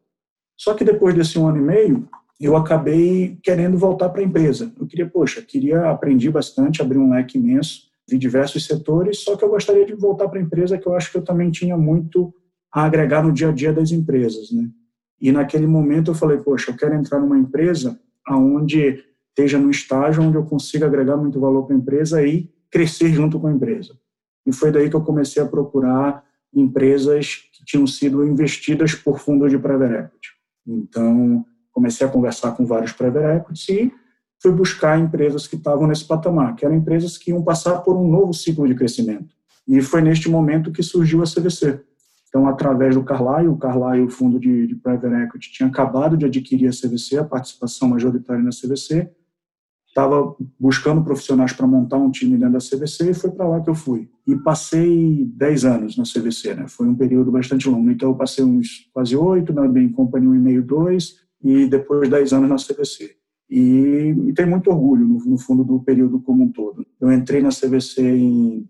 Só 0.55 0.73
que 0.73 0.83
depois 0.83 1.15
desse 1.15 1.39
ano 1.39 1.57
e 1.57 1.61
meio, 1.61 2.07
eu 2.39 2.55
acabei 2.55 3.37
querendo 3.41 3.77
voltar 3.77 4.09
para 4.09 4.21
a 4.21 4.23
empresa. 4.23 4.71
Eu 4.79 4.85
queria, 4.85 5.07
poxa, 5.07 5.41
queria 5.41 5.89
aprender 5.89 6.29
bastante, 6.29 6.81
abrir 6.81 6.97
um 6.97 7.09
leque 7.09 7.37
imenso, 7.37 7.83
vi 8.09 8.17
diversos 8.17 8.65
setores, 8.65 9.19
só 9.19 9.35
que 9.35 9.43
eu 9.43 9.49
gostaria 9.49 9.85
de 9.85 9.93
voltar 9.93 10.27
para 10.27 10.39
a 10.39 10.41
empresa, 10.41 10.77
que 10.77 10.87
eu 10.87 10.93
acho 10.93 11.11
que 11.11 11.17
eu 11.17 11.23
também 11.23 11.49
tinha 11.49 11.77
muito 11.77 12.33
a 12.71 12.83
agregar 12.83 13.23
no 13.23 13.31
dia 13.31 13.49
a 13.49 13.51
dia 13.51 13.71
das 13.71 13.91
empresas, 13.91 14.51
né? 14.51 14.69
E 15.23 15.31
naquele 15.31 15.65
momento 15.65 16.11
eu 16.11 16.15
falei, 16.15 16.37
poxa, 16.37 16.69
eu 16.69 16.75
quero 16.75 16.93
entrar 16.95 17.17
numa 17.17 17.37
empresa 17.37 17.97
aonde 18.25 19.01
esteja 19.29 19.57
no 19.57 19.71
estágio 19.71 20.21
onde 20.21 20.35
eu 20.35 20.43
consiga 20.43 20.85
agregar 20.85 21.15
muito 21.15 21.39
valor 21.39 21.63
para 21.63 21.73
a 21.73 21.79
empresa 21.79 22.21
e 22.27 22.51
crescer 22.69 23.07
junto 23.13 23.39
com 23.39 23.47
a 23.47 23.51
empresa. 23.53 23.97
E 24.45 24.51
foi 24.51 24.69
daí 24.69 24.89
que 24.89 24.95
eu 24.97 25.01
comecei 25.01 25.41
a 25.41 25.45
procurar 25.45 26.21
empresas 26.53 27.37
que 27.53 27.63
tinham 27.63 27.87
sido 27.87 28.27
investidas 28.27 28.95
por 28.95 29.17
fundos 29.17 29.49
de 29.49 29.57
private 29.57 29.93
equity. 29.93 30.29
Então, 30.67 31.45
comecei 31.71 32.05
a 32.05 32.09
conversar 32.09 32.51
com 32.51 32.65
vários 32.65 32.91
private 32.91 33.37
equities 33.37 33.69
e 33.69 33.93
fui 34.41 34.51
buscar 34.51 34.99
empresas 34.99 35.47
que 35.47 35.55
estavam 35.55 35.87
nesse 35.87 36.03
patamar, 36.03 36.53
que 36.53 36.65
eram 36.65 36.75
empresas 36.75 37.17
que 37.17 37.31
iam 37.31 37.41
passar 37.41 37.79
por 37.79 37.95
um 37.95 38.11
novo 38.11 38.33
ciclo 38.33 38.67
de 38.67 38.75
crescimento. 38.75 39.33
E 39.65 39.81
foi 39.81 40.01
neste 40.01 40.29
momento 40.29 40.69
que 40.69 40.83
surgiu 40.83 41.23
a 41.23 41.25
CVC. 41.25 41.81
Então, 42.33 42.47
através 42.47 42.95
do 42.95 43.03
Carlyle, 43.03 43.47
o 43.47 43.57
Carlyle, 43.57 44.05
o 44.05 44.09
fundo 44.09 44.39
de, 44.39 44.65
de 44.65 44.75
private 44.75 45.13
equity, 45.13 45.51
tinha 45.51 45.69
acabado 45.69 46.17
de 46.17 46.25
adquirir 46.25 46.67
a 46.67 46.71
CVC, 46.71 47.19
a 47.19 47.23
participação 47.23 47.89
majoritária 47.89 48.41
na 48.41 48.49
CVC, 48.49 49.07
estava 49.87 50.35
buscando 50.59 51.03
profissionais 51.03 51.53
para 51.53 51.67
montar 51.67 51.97
um 51.97 52.09
time 52.09 52.35
dentro 52.35 52.53
da 52.53 52.57
CVC 52.57 53.11
e 53.11 53.13
foi 53.13 53.29
para 53.29 53.47
lá 53.47 53.61
que 53.61 53.69
eu 53.69 53.75
fui. 53.75 54.09
E 54.25 54.35
passei 54.35 55.25
10 55.35 55.65
anos 55.65 55.95
na 55.95 56.05
CVC, 56.05 56.55
né? 56.55 56.67
Foi 56.67 56.87
um 56.87 56.95
período 56.95 57.31
bastante 57.31 57.69
longo. 57.69 57.91
Então, 57.91 58.09
eu 58.09 58.15
passei 58.15 58.43
uns 58.43 58.89
quase 58.91 59.15
oito, 59.15 59.53
na 59.53 59.67
Bain 59.67 59.89
Company 59.89 60.27
um 60.27 60.33
e 60.33 60.39
meio, 60.39 60.63
dois, 60.63 61.17
e 61.39 61.67
depois 61.67 62.09
10 62.09 62.33
anos 62.33 62.49
na 62.49 62.55
CVC. 62.55 63.15
E, 63.47 64.15
e 64.27 64.33
tenho 64.33 64.49
muito 64.49 64.71
orgulho, 64.71 65.05
no, 65.05 65.23
no, 65.23 65.37
fundo, 65.37 65.63
do 65.63 65.79
período 65.81 66.19
como 66.19 66.45
um 66.45 66.51
todo. 66.51 66.83
Eu 66.99 67.13
entrei 67.13 67.43
na 67.43 67.49
CVC 67.49 68.01
em 68.01 68.67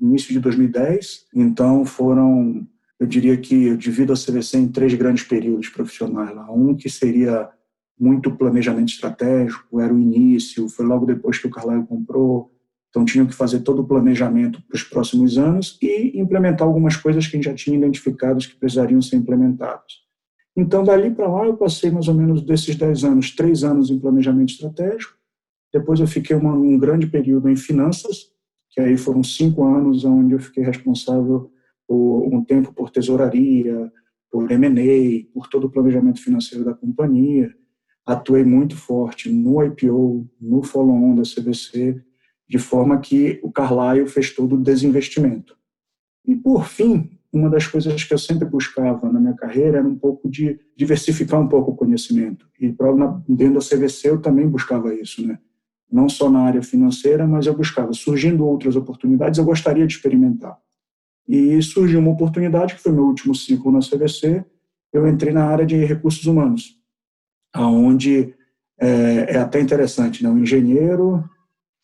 início 0.00 0.32
de 0.32 0.40
2010, 0.40 1.26
então 1.34 1.84
foram 1.84 2.66
eu 2.98 3.06
diria 3.06 3.36
que 3.36 3.66
eu 3.66 3.76
divido 3.76 4.12
a 4.12 4.16
CVC 4.16 4.58
em 4.58 4.68
três 4.68 4.94
grandes 4.94 5.24
períodos 5.24 5.68
profissionais. 5.68 6.34
Lá. 6.34 6.50
Um 6.50 6.74
que 6.74 6.88
seria 6.88 7.50
muito 7.98 8.34
planejamento 8.36 8.88
estratégico, 8.88 9.80
era 9.80 9.92
o 9.92 10.00
início, 10.00 10.68
foi 10.68 10.84
logo 10.84 11.06
depois 11.06 11.38
que 11.38 11.46
o 11.46 11.50
Carlyle 11.50 11.86
comprou, 11.86 12.52
então 12.88 13.04
tinham 13.04 13.26
que 13.26 13.34
fazer 13.34 13.60
todo 13.60 13.82
o 13.82 13.86
planejamento 13.86 14.62
para 14.62 14.76
os 14.76 14.82
próximos 14.82 15.38
anos 15.38 15.78
e 15.82 16.18
implementar 16.18 16.66
algumas 16.66 16.96
coisas 16.96 17.26
que 17.26 17.36
a 17.36 17.38
gente 17.38 17.46
já 17.46 17.54
tinha 17.54 17.76
identificados 17.76 18.46
que 18.46 18.56
precisariam 18.56 19.02
ser 19.02 19.16
implementadas. 19.16 20.04
Então, 20.56 20.84
dali 20.84 21.10
para 21.10 21.26
lá, 21.26 21.46
eu 21.46 21.56
passei 21.56 21.90
mais 21.90 22.06
ou 22.06 22.14
menos 22.14 22.42
desses 22.42 22.76
10 22.76 23.04
anos, 23.04 23.34
três 23.34 23.64
anos 23.64 23.90
em 23.90 23.98
planejamento 23.98 24.50
estratégico, 24.50 25.14
depois 25.72 25.98
eu 25.98 26.06
fiquei 26.06 26.36
uma, 26.36 26.52
um 26.52 26.78
grande 26.78 27.08
período 27.08 27.48
em 27.48 27.56
finanças, 27.56 28.28
que 28.70 28.80
aí 28.80 28.96
foram 28.96 29.24
cinco 29.24 29.64
anos 29.64 30.04
onde 30.04 30.34
eu 30.34 30.38
fiquei 30.38 30.62
responsável 30.62 31.50
um 31.88 32.42
tempo 32.44 32.72
por 32.72 32.90
tesouraria, 32.90 33.92
por 34.30 34.50
M&A, 34.50 35.32
por 35.32 35.48
todo 35.48 35.68
o 35.68 35.70
planejamento 35.70 36.20
financeiro 36.20 36.64
da 36.64 36.74
companhia. 36.74 37.54
Atuei 38.06 38.44
muito 38.44 38.76
forte 38.76 39.30
no 39.30 39.62
IPO, 39.64 40.28
no 40.40 40.62
follow-on 40.62 41.14
da 41.14 41.22
CVC, 41.22 42.02
de 42.48 42.58
forma 42.58 42.98
que 42.98 43.40
o 43.42 43.50
Carlyle 43.50 44.06
fez 44.06 44.34
todo 44.34 44.56
o 44.56 44.62
desinvestimento. 44.62 45.56
E, 46.26 46.34
por 46.34 46.66
fim, 46.66 47.10
uma 47.32 47.50
das 47.50 47.66
coisas 47.66 48.04
que 48.04 48.14
eu 48.14 48.18
sempre 48.18 48.46
buscava 48.46 49.10
na 49.10 49.18
minha 49.18 49.34
carreira 49.34 49.78
era 49.78 49.88
um 49.88 49.96
pouco 49.96 50.28
de 50.28 50.60
diversificar 50.76 51.40
um 51.40 51.48
pouco 51.48 51.72
o 51.72 51.76
conhecimento. 51.76 52.48
E 52.60 52.68
dentro 53.28 53.54
da 53.54 53.60
CVC 53.60 54.10
eu 54.10 54.20
também 54.20 54.48
buscava 54.48 54.94
isso, 54.94 55.26
né? 55.26 55.38
Não 55.90 56.08
só 56.08 56.30
na 56.30 56.40
área 56.40 56.62
financeira, 56.62 57.26
mas 57.26 57.46
eu 57.46 57.56
buscava, 57.56 57.92
surgindo 57.92 58.46
outras 58.46 58.76
oportunidades, 58.76 59.38
eu 59.38 59.44
gostaria 59.44 59.86
de 59.86 59.94
experimentar. 59.94 60.58
E 61.28 61.60
surgiu 61.62 62.00
uma 62.00 62.10
oportunidade, 62.10 62.74
que 62.74 62.82
foi 62.82 62.92
meu 62.92 63.04
último 63.04 63.34
ciclo 63.34 63.72
na 63.72 63.80
CVC, 63.80 64.44
eu 64.92 65.08
entrei 65.08 65.32
na 65.32 65.44
área 65.44 65.66
de 65.66 65.76
recursos 65.84 66.24
humanos, 66.26 66.76
aonde 67.52 68.34
é, 68.78 69.34
é 69.34 69.38
até 69.38 69.60
interessante, 69.60 70.22
né? 70.22 70.28
um 70.28 70.38
engenheiro 70.38 71.24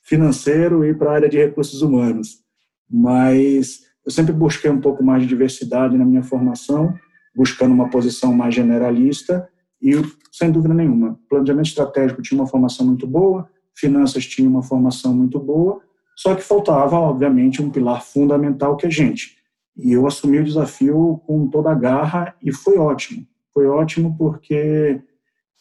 financeiro 0.03 0.85
ir 0.85 0.97
para 0.97 1.11
a 1.11 1.15
área 1.15 1.29
de 1.29 1.39
recursos 1.39 1.83
humanos. 1.83 2.39
Mas 2.89 3.81
eu 4.05 4.11
sempre 4.11 4.33
busquei 4.33 4.71
um 4.71 4.81
pouco 4.81 5.03
mais 5.03 5.23
de 5.23 5.29
diversidade 5.29 5.97
na 5.97 6.05
minha 6.05 6.23
formação, 6.23 6.95
buscando 7.35 7.73
uma 7.73 7.89
posição 7.89 8.33
mais 8.33 8.55
generalista 8.55 9.49
e, 9.81 9.93
sem 10.31 10.51
dúvida 10.51 10.75
nenhuma, 10.75 11.19
planejamento 11.29 11.67
estratégico 11.67 12.23
tinha 12.23 12.41
uma 12.41 12.47
formação 12.47 12.87
muito 12.87 13.07
boa, 13.07 13.49
finanças 13.75 14.27
tinha 14.27 14.49
uma 14.49 14.63
formação 14.63 15.15
muito 15.15 15.39
boa, 15.39 15.81
só 16.21 16.35
que 16.35 16.43
faltava, 16.43 16.97
obviamente, 16.97 17.63
um 17.63 17.71
pilar 17.71 18.05
fundamental 18.05 18.77
que 18.77 18.87
é 18.87 18.91
gente. 18.91 19.39
E 19.75 19.91
eu 19.93 20.07
assumi 20.07 20.39
o 20.39 20.45
desafio 20.45 21.19
com 21.27 21.49
toda 21.49 21.71
a 21.71 21.75
garra 21.75 22.37
e 22.43 22.53
foi 22.53 22.77
ótimo. 22.77 23.27
Foi 23.55 23.67
ótimo 23.67 24.15
porque 24.19 25.01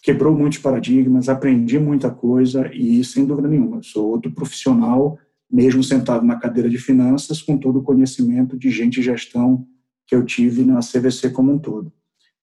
quebrou 0.04 0.36
muitos 0.36 0.60
paradigmas, 0.60 1.30
aprendi 1.30 1.80
muita 1.80 2.12
coisa 2.12 2.70
e, 2.74 3.02
sem 3.06 3.24
dúvida 3.24 3.48
nenhuma, 3.48 3.82
sou 3.82 4.10
outro 4.10 4.34
profissional, 4.34 5.18
mesmo 5.50 5.82
sentado 5.82 6.26
na 6.26 6.36
cadeira 6.36 6.70
de 6.70 6.78
finanças, 6.78 7.42
com 7.42 7.58
todo 7.58 7.80
o 7.80 7.84
conhecimento 7.84 8.58
de 8.58 8.70
gente 8.70 9.00
e 9.00 9.04
gestão 9.04 9.66
que 10.06 10.14
eu 10.14 10.26
tive 10.26 10.66
na 10.66 10.82
CVC 10.82 11.30
como 11.30 11.54
um 11.54 11.58
todo. 11.58 11.90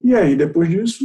E 0.03 0.15
aí, 0.15 0.35
depois 0.35 0.71
disso, 0.71 1.05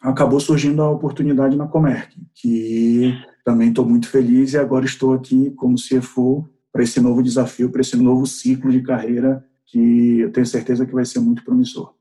acabou 0.00 0.38
surgindo 0.38 0.80
a 0.80 0.90
oportunidade 0.92 1.56
na 1.56 1.66
Comerc, 1.66 2.16
que 2.32 3.12
também 3.46 3.68
estou 3.68 3.86
muito 3.86 4.10
feliz 4.10 4.54
e 4.54 4.58
agora 4.58 4.84
estou 4.84 5.14
aqui 5.14 5.52
como 5.52 5.76
CFO 5.76 6.50
para 6.72 6.82
esse 6.82 7.00
novo 7.00 7.22
desafio, 7.22 7.70
para 7.70 7.80
esse 7.80 7.96
novo 7.96 8.26
ciclo 8.26 8.72
de 8.72 8.82
carreira 8.82 9.40
que 9.64 10.18
eu 10.18 10.32
tenho 10.32 10.44
certeza 10.44 10.84
que 10.84 10.92
vai 10.92 11.04
ser 11.04 11.20
muito 11.20 11.44
promissor. 11.44 11.94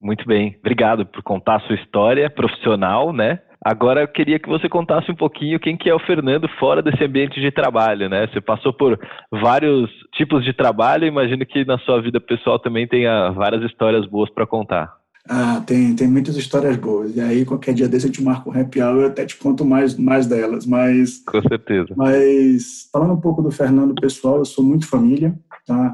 Muito 0.00 0.26
bem, 0.26 0.56
obrigado 0.58 1.04
por 1.04 1.22
contar 1.22 1.56
a 1.56 1.60
sua 1.60 1.74
história 1.76 2.30
profissional, 2.30 3.12
né? 3.12 3.40
Agora 3.62 4.00
eu 4.02 4.08
queria 4.08 4.38
que 4.38 4.48
você 4.48 4.68
contasse 4.68 5.10
um 5.10 5.14
pouquinho 5.14 5.60
quem 5.60 5.76
que 5.76 5.90
é 5.90 5.94
o 5.94 5.98
Fernando 5.98 6.48
fora 6.58 6.80
desse 6.80 7.04
ambiente 7.04 7.40
de 7.40 7.50
trabalho, 7.50 8.08
né? 8.08 8.26
Você 8.28 8.40
passou 8.40 8.72
por 8.72 8.98
vários 9.30 9.90
tipos 10.14 10.44
de 10.44 10.54
trabalho, 10.54 11.06
imagino 11.06 11.44
que 11.44 11.64
na 11.64 11.78
sua 11.78 12.00
vida 12.00 12.20
pessoal 12.20 12.58
também 12.58 12.86
tenha 12.88 13.30
várias 13.30 13.62
histórias 13.64 14.06
boas 14.06 14.30
para 14.30 14.46
contar. 14.46 14.90
Ah, 15.28 15.60
tem, 15.66 15.94
tem 15.94 16.06
muitas 16.06 16.36
histórias 16.36 16.76
boas. 16.76 17.14
E 17.16 17.20
aí, 17.20 17.44
qualquer 17.44 17.74
dia 17.74 17.88
desse 17.88 18.06
eu 18.06 18.12
te 18.12 18.22
marco 18.22 18.50
um 18.50 18.58
happy 18.58 18.80
hour, 18.80 19.00
eu 19.02 19.06
até 19.08 19.24
te 19.26 19.36
conto 19.36 19.64
mais, 19.64 19.96
mais 19.96 20.26
delas. 20.26 20.66
Mas, 20.66 21.18
Com 21.18 21.42
certeza. 21.42 21.94
Mas, 21.96 22.88
falando 22.92 23.14
um 23.14 23.20
pouco 23.20 23.42
do 23.42 23.50
Fernando 23.50 23.94
pessoal, 23.94 24.38
eu 24.38 24.44
sou 24.44 24.64
muito 24.64 24.86
família, 24.86 25.38
tá? 25.66 25.92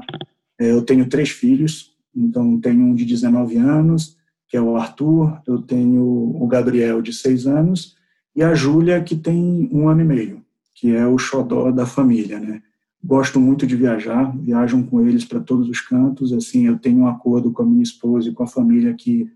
É, 0.59 0.71
eu 0.71 0.81
tenho 0.83 1.07
três 1.09 1.29
filhos, 1.29 1.91
então 2.15 2.59
tenho 2.59 2.81
um 2.81 2.93
de 2.93 3.05
19 3.05 3.57
anos, 3.57 4.17
que 4.47 4.55
é 4.55 4.61
o 4.61 4.75
Arthur, 4.75 5.41
eu 5.47 5.59
tenho 5.59 6.03
o 6.03 6.47
Gabriel, 6.47 7.01
de 7.01 7.11
6 7.11 7.47
anos, 7.47 7.95
e 8.35 8.43
a 8.43 8.53
Júlia, 8.53 9.01
que 9.01 9.15
tem 9.15 9.67
um 9.71 9.87
ano 9.89 10.01
e 10.01 10.05
meio, 10.05 10.45
que 10.75 10.95
é 10.95 11.07
o 11.07 11.17
xodó 11.17 11.71
da 11.71 11.85
família, 11.85 12.39
né? 12.39 12.61
Gosto 13.03 13.39
muito 13.39 13.67
de 13.67 13.75
viajar, 13.75 14.35
viajam 14.37 14.81
com 14.81 15.05
eles 15.05 15.25
para 15.25 15.41
todos 15.41 15.67
os 15.67 15.81
cantos. 15.81 16.31
Assim, 16.31 16.67
eu 16.67 16.79
tenho 16.79 16.99
um 16.99 17.07
acordo 17.07 17.51
com 17.51 17.63
a 17.63 17.65
minha 17.65 17.83
esposa 17.83 18.29
e 18.29 18.33
com 18.33 18.43
a 18.43 18.47
família 18.47 18.93
que 18.93 19.29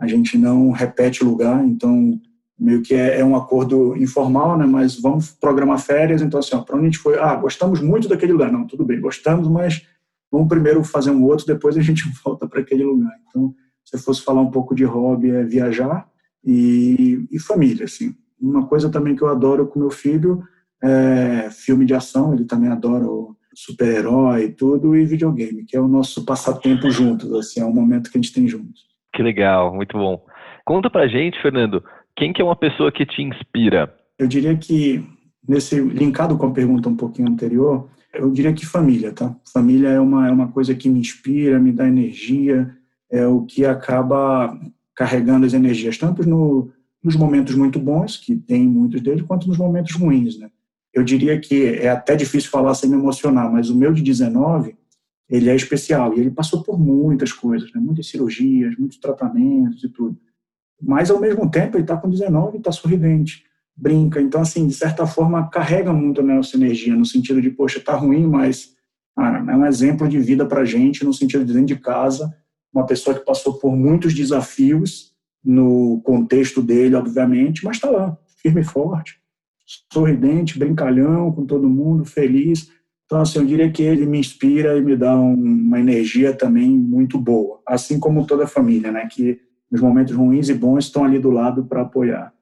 a 0.00 0.06
gente 0.06 0.38
não 0.38 0.70
repete 0.70 1.22
lugar, 1.22 1.62
então 1.62 2.18
meio 2.58 2.82
que 2.82 2.94
é, 2.94 3.20
é 3.20 3.24
um 3.24 3.36
acordo 3.36 3.96
informal, 3.96 4.56
né? 4.56 4.66
Mas 4.66 4.98
vamos 4.98 5.30
programar 5.30 5.78
férias, 5.78 6.22
então 6.22 6.40
assim, 6.40 6.58
para 6.62 6.76
onde 6.76 6.86
a 6.86 6.90
gente 6.90 6.98
foi? 6.98 7.18
Ah, 7.18 7.34
gostamos 7.34 7.80
muito 7.80 8.08
daquele 8.08 8.32
lugar. 8.32 8.50
Não, 8.50 8.66
tudo 8.66 8.84
bem, 8.84 9.00
gostamos, 9.00 9.48
mas 9.48 9.86
vamos 10.30 10.48
primeiro 10.48 10.82
fazer 10.82 11.10
um 11.10 11.22
outro, 11.24 11.46
depois 11.46 11.76
a 11.76 11.82
gente 11.82 12.04
volta 12.24 12.46
para 12.48 12.60
aquele 12.60 12.84
lugar. 12.84 13.12
Então, 13.28 13.54
se 13.84 13.96
eu 13.96 14.00
fosse 14.00 14.22
falar 14.22 14.40
um 14.40 14.50
pouco 14.50 14.74
de 14.74 14.84
hobby, 14.84 15.30
é 15.30 15.44
viajar 15.44 16.08
e, 16.44 17.26
e 17.30 17.38
família, 17.38 17.84
assim. 17.84 18.14
Uma 18.40 18.66
coisa 18.66 18.88
também 18.88 19.14
que 19.14 19.22
eu 19.22 19.28
adoro 19.28 19.66
com 19.66 19.78
meu 19.78 19.90
filho 19.90 20.42
é, 20.82 21.50
filme 21.50 21.84
de 21.84 21.94
ação, 21.94 22.32
ele 22.32 22.44
também 22.44 22.70
adora 22.70 23.04
o 23.04 23.36
super-herói 23.54 24.44
e 24.44 24.52
tudo, 24.52 24.96
e 24.96 25.04
videogame, 25.04 25.64
que 25.64 25.76
é 25.76 25.80
o 25.80 25.88
nosso 25.88 26.24
passatempo 26.24 26.90
juntos, 26.90 27.32
assim, 27.34 27.60
é 27.60 27.64
um 27.64 27.74
momento 27.74 28.10
que 28.10 28.18
a 28.18 28.20
gente 28.20 28.32
tem 28.32 28.46
juntos. 28.46 28.84
Que 29.14 29.22
legal, 29.22 29.74
muito 29.74 29.98
bom. 29.98 30.24
Conta 30.64 30.88
pra 30.88 31.08
gente, 31.08 31.40
Fernando, 31.42 31.82
quem 32.16 32.32
que 32.32 32.40
é 32.40 32.44
uma 32.44 32.56
pessoa 32.56 32.92
que 32.92 33.04
te 33.04 33.22
inspira? 33.22 33.92
Eu 34.18 34.26
diria 34.26 34.56
que, 34.56 35.04
nesse 35.46 35.80
linkado 35.80 36.36
com 36.36 36.46
a 36.46 36.52
pergunta 36.52 36.88
um 36.88 36.96
pouquinho 36.96 37.28
anterior, 37.28 37.88
eu 38.14 38.30
diria 38.30 38.52
que 38.52 38.66
família, 38.66 39.12
tá? 39.12 39.34
Família 39.52 39.88
é 39.88 40.00
uma, 40.00 40.28
é 40.28 40.30
uma 40.30 40.48
coisa 40.48 40.74
que 40.74 40.88
me 40.88 41.00
inspira, 41.00 41.58
me 41.58 41.72
dá 41.72 41.86
energia, 41.86 42.70
é 43.10 43.26
o 43.26 43.42
que 43.42 43.64
acaba 43.64 44.56
carregando 44.94 45.46
as 45.46 45.54
energias, 45.54 45.98
tanto 45.98 46.28
no, 46.28 46.70
nos 47.02 47.16
momentos 47.16 47.54
muito 47.54 47.78
bons, 47.78 48.16
que 48.16 48.36
tem 48.36 48.66
muitos 48.66 49.00
deles, 49.00 49.22
quanto 49.22 49.48
nos 49.48 49.58
momentos 49.58 49.94
ruins, 49.94 50.38
né? 50.38 50.50
Eu 50.92 51.04
diria 51.04 51.38
que 51.38 51.66
é 51.66 51.88
até 51.88 52.16
difícil 52.16 52.50
falar 52.50 52.74
sem 52.74 52.90
me 52.90 52.96
emocionar, 52.96 53.50
mas 53.50 53.70
o 53.70 53.76
meu 53.76 53.92
de 53.92 54.02
19, 54.02 54.76
ele 55.28 55.48
é 55.48 55.54
especial 55.54 56.16
e 56.16 56.20
ele 56.20 56.30
passou 56.30 56.62
por 56.62 56.78
muitas 56.78 57.32
coisas, 57.32 57.72
né? 57.72 57.80
muitas 57.80 58.08
cirurgias, 58.08 58.76
muitos 58.76 58.98
tratamentos 58.98 59.84
e 59.84 59.88
tudo. 59.88 60.18
Mas 60.82 61.10
ao 61.10 61.20
mesmo 61.20 61.48
tempo 61.48 61.76
ele 61.76 61.84
está 61.84 61.96
com 61.96 62.10
19 62.10 62.56
e 62.56 62.58
está 62.58 62.72
sorridente, 62.72 63.44
brinca. 63.76 64.20
Então 64.20 64.40
assim, 64.40 64.66
de 64.66 64.74
certa 64.74 65.06
forma 65.06 65.48
carrega 65.48 65.92
muito 65.92 66.20
a 66.20 66.24
nossa 66.24 66.56
energia 66.56 66.96
no 66.96 67.06
sentido 67.06 67.40
de 67.40 67.50
poxa, 67.50 67.80
tá 67.80 67.94
ruim, 67.94 68.26
mas 68.26 68.74
cara, 69.14 69.52
é 69.52 69.56
um 69.56 69.66
exemplo 69.66 70.08
de 70.08 70.18
vida 70.18 70.44
para 70.44 70.64
gente 70.64 71.04
no 71.04 71.14
sentido 71.14 71.44
de 71.44 71.52
dentro 71.52 71.68
de 71.68 71.76
casa, 71.76 72.34
uma 72.72 72.84
pessoa 72.84 73.16
que 73.16 73.24
passou 73.24 73.54
por 73.54 73.76
muitos 73.76 74.12
desafios 74.12 75.14
no 75.42 76.00
contexto 76.02 76.60
dele, 76.60 76.96
obviamente, 76.96 77.64
mas 77.64 77.76
está 77.76 77.90
lá, 77.90 78.18
firme 78.42 78.62
e 78.62 78.64
forte 78.64 79.19
sorridente, 79.92 80.58
brincalhão 80.58 81.32
com 81.32 81.46
todo 81.46 81.68
mundo, 81.68 82.04
feliz. 82.04 82.70
Então, 83.06 83.20
assim, 83.20 83.40
eu 83.40 83.46
diria 83.46 83.70
que 83.70 83.82
ele 83.82 84.06
me 84.06 84.18
inspira 84.18 84.76
e 84.76 84.80
me 84.80 84.96
dá 84.96 85.14
uma 85.16 85.80
energia 85.80 86.32
também 86.32 86.70
muito 86.70 87.18
boa, 87.18 87.60
assim 87.66 87.98
como 87.98 88.26
toda 88.26 88.44
a 88.44 88.48
família, 88.48 88.92
né? 88.92 89.08
Que 89.10 89.38
nos 89.70 89.80
momentos 89.80 90.14
ruins 90.14 90.48
e 90.48 90.54
bons 90.54 90.84
estão 90.84 91.04
ali 91.04 91.18
do 91.18 91.30
lado 91.30 91.64
para 91.64 91.82
apoiar. 91.82 92.32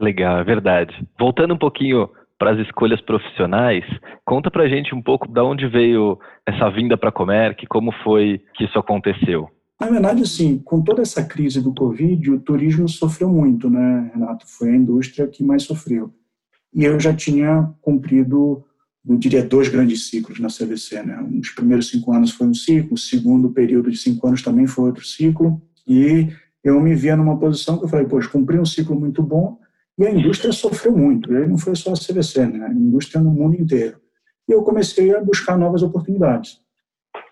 Legal, 0.00 0.38
é 0.38 0.44
verdade. 0.44 0.94
Voltando 1.18 1.54
um 1.54 1.58
pouquinho 1.58 2.08
para 2.38 2.52
as 2.52 2.58
escolhas 2.58 3.00
profissionais, 3.00 3.84
conta 4.24 4.50
para 4.50 4.68
gente 4.68 4.94
um 4.94 5.02
pouco 5.02 5.26
de 5.26 5.40
onde 5.40 5.66
veio 5.66 6.18
essa 6.46 6.70
vinda 6.70 6.96
para 6.96 7.08
a 7.08 7.12
Comerc, 7.12 7.66
como 7.66 7.90
foi 8.04 8.40
que 8.54 8.64
isso 8.64 8.78
aconteceu. 8.78 9.48
Na 9.80 9.88
verdade, 9.88 10.22
assim, 10.22 10.58
com 10.58 10.82
toda 10.82 11.02
essa 11.02 11.24
crise 11.24 11.62
do 11.62 11.74
Covid, 11.74 12.30
o 12.30 12.40
turismo 12.40 12.88
sofreu 12.88 13.28
muito, 13.28 13.70
né, 13.70 14.10
Renato? 14.12 14.44
Foi 14.46 14.70
a 14.70 14.76
indústria 14.76 15.26
que 15.26 15.42
mais 15.42 15.64
sofreu 15.64 16.12
e 16.74 16.84
eu 16.84 16.98
já 17.00 17.14
tinha 17.14 17.72
cumprido, 17.80 18.64
eu 19.06 19.16
diria, 19.16 19.44
dois 19.44 19.68
grandes 19.68 20.08
ciclos 20.08 20.38
na 20.40 20.48
CVC. 20.48 21.02
Né? 21.02 21.20
Os 21.40 21.50
primeiros 21.50 21.88
cinco 21.88 22.12
anos 22.12 22.30
foi 22.30 22.46
um 22.46 22.54
ciclo, 22.54 22.94
o 22.94 22.98
segundo 22.98 23.50
período 23.50 23.90
de 23.90 23.96
cinco 23.96 24.26
anos 24.26 24.42
também 24.42 24.66
foi 24.66 24.86
outro 24.86 25.04
ciclo, 25.04 25.60
e 25.86 26.28
eu 26.62 26.80
me 26.80 26.94
via 26.94 27.16
numa 27.16 27.38
posição 27.38 27.78
que 27.78 27.84
eu 27.84 27.88
falei, 27.88 28.06
poxa, 28.06 28.28
cumpri 28.28 28.58
um 28.58 28.66
ciclo 28.66 28.98
muito 28.98 29.22
bom, 29.22 29.58
e 29.98 30.06
a 30.06 30.12
indústria 30.12 30.52
sofreu 30.52 30.96
muito, 30.96 31.32
e 31.32 31.36
aí 31.36 31.48
não 31.48 31.58
foi 31.58 31.74
só 31.74 31.92
a 31.92 31.96
CVC, 31.96 32.46
né? 32.46 32.66
a 32.66 32.72
indústria 32.72 33.20
no 33.20 33.30
mundo 33.30 33.60
inteiro. 33.60 33.98
E 34.48 34.52
eu 34.52 34.62
comecei 34.62 35.14
a 35.14 35.20
buscar 35.20 35.58
novas 35.58 35.82
oportunidades. 35.82 36.60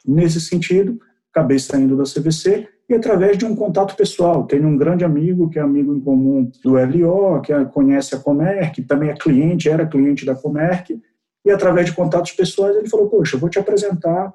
Nesse 0.04 0.40
sentido, 0.40 1.00
acabei 1.32 1.58
saindo 1.58 1.96
da 1.96 2.04
CVC 2.04 2.68
e 2.88 2.94
através 2.94 3.36
de 3.36 3.44
um 3.44 3.54
contato 3.54 3.96
pessoal. 3.96 4.44
Tenho 4.44 4.68
um 4.68 4.76
grande 4.76 5.04
amigo, 5.04 5.50
que 5.50 5.58
é 5.58 5.62
amigo 5.62 5.94
em 5.94 6.00
comum 6.00 6.50
do 6.62 6.74
LO, 6.74 7.40
que 7.40 7.52
conhece 7.66 8.14
a 8.14 8.18
Comerc, 8.18 8.82
também 8.82 9.10
é 9.10 9.14
cliente, 9.14 9.68
era 9.68 9.86
cliente 9.86 10.24
da 10.24 10.34
Comerc, 10.34 11.00
e 11.44 11.50
através 11.50 11.86
de 11.86 11.92
contatos 11.94 12.32
pessoais 12.32 12.76
ele 12.76 12.88
falou, 12.88 13.08
poxa, 13.08 13.36
eu 13.36 13.40
vou 13.40 13.48
te 13.48 13.58
apresentar 13.58 14.32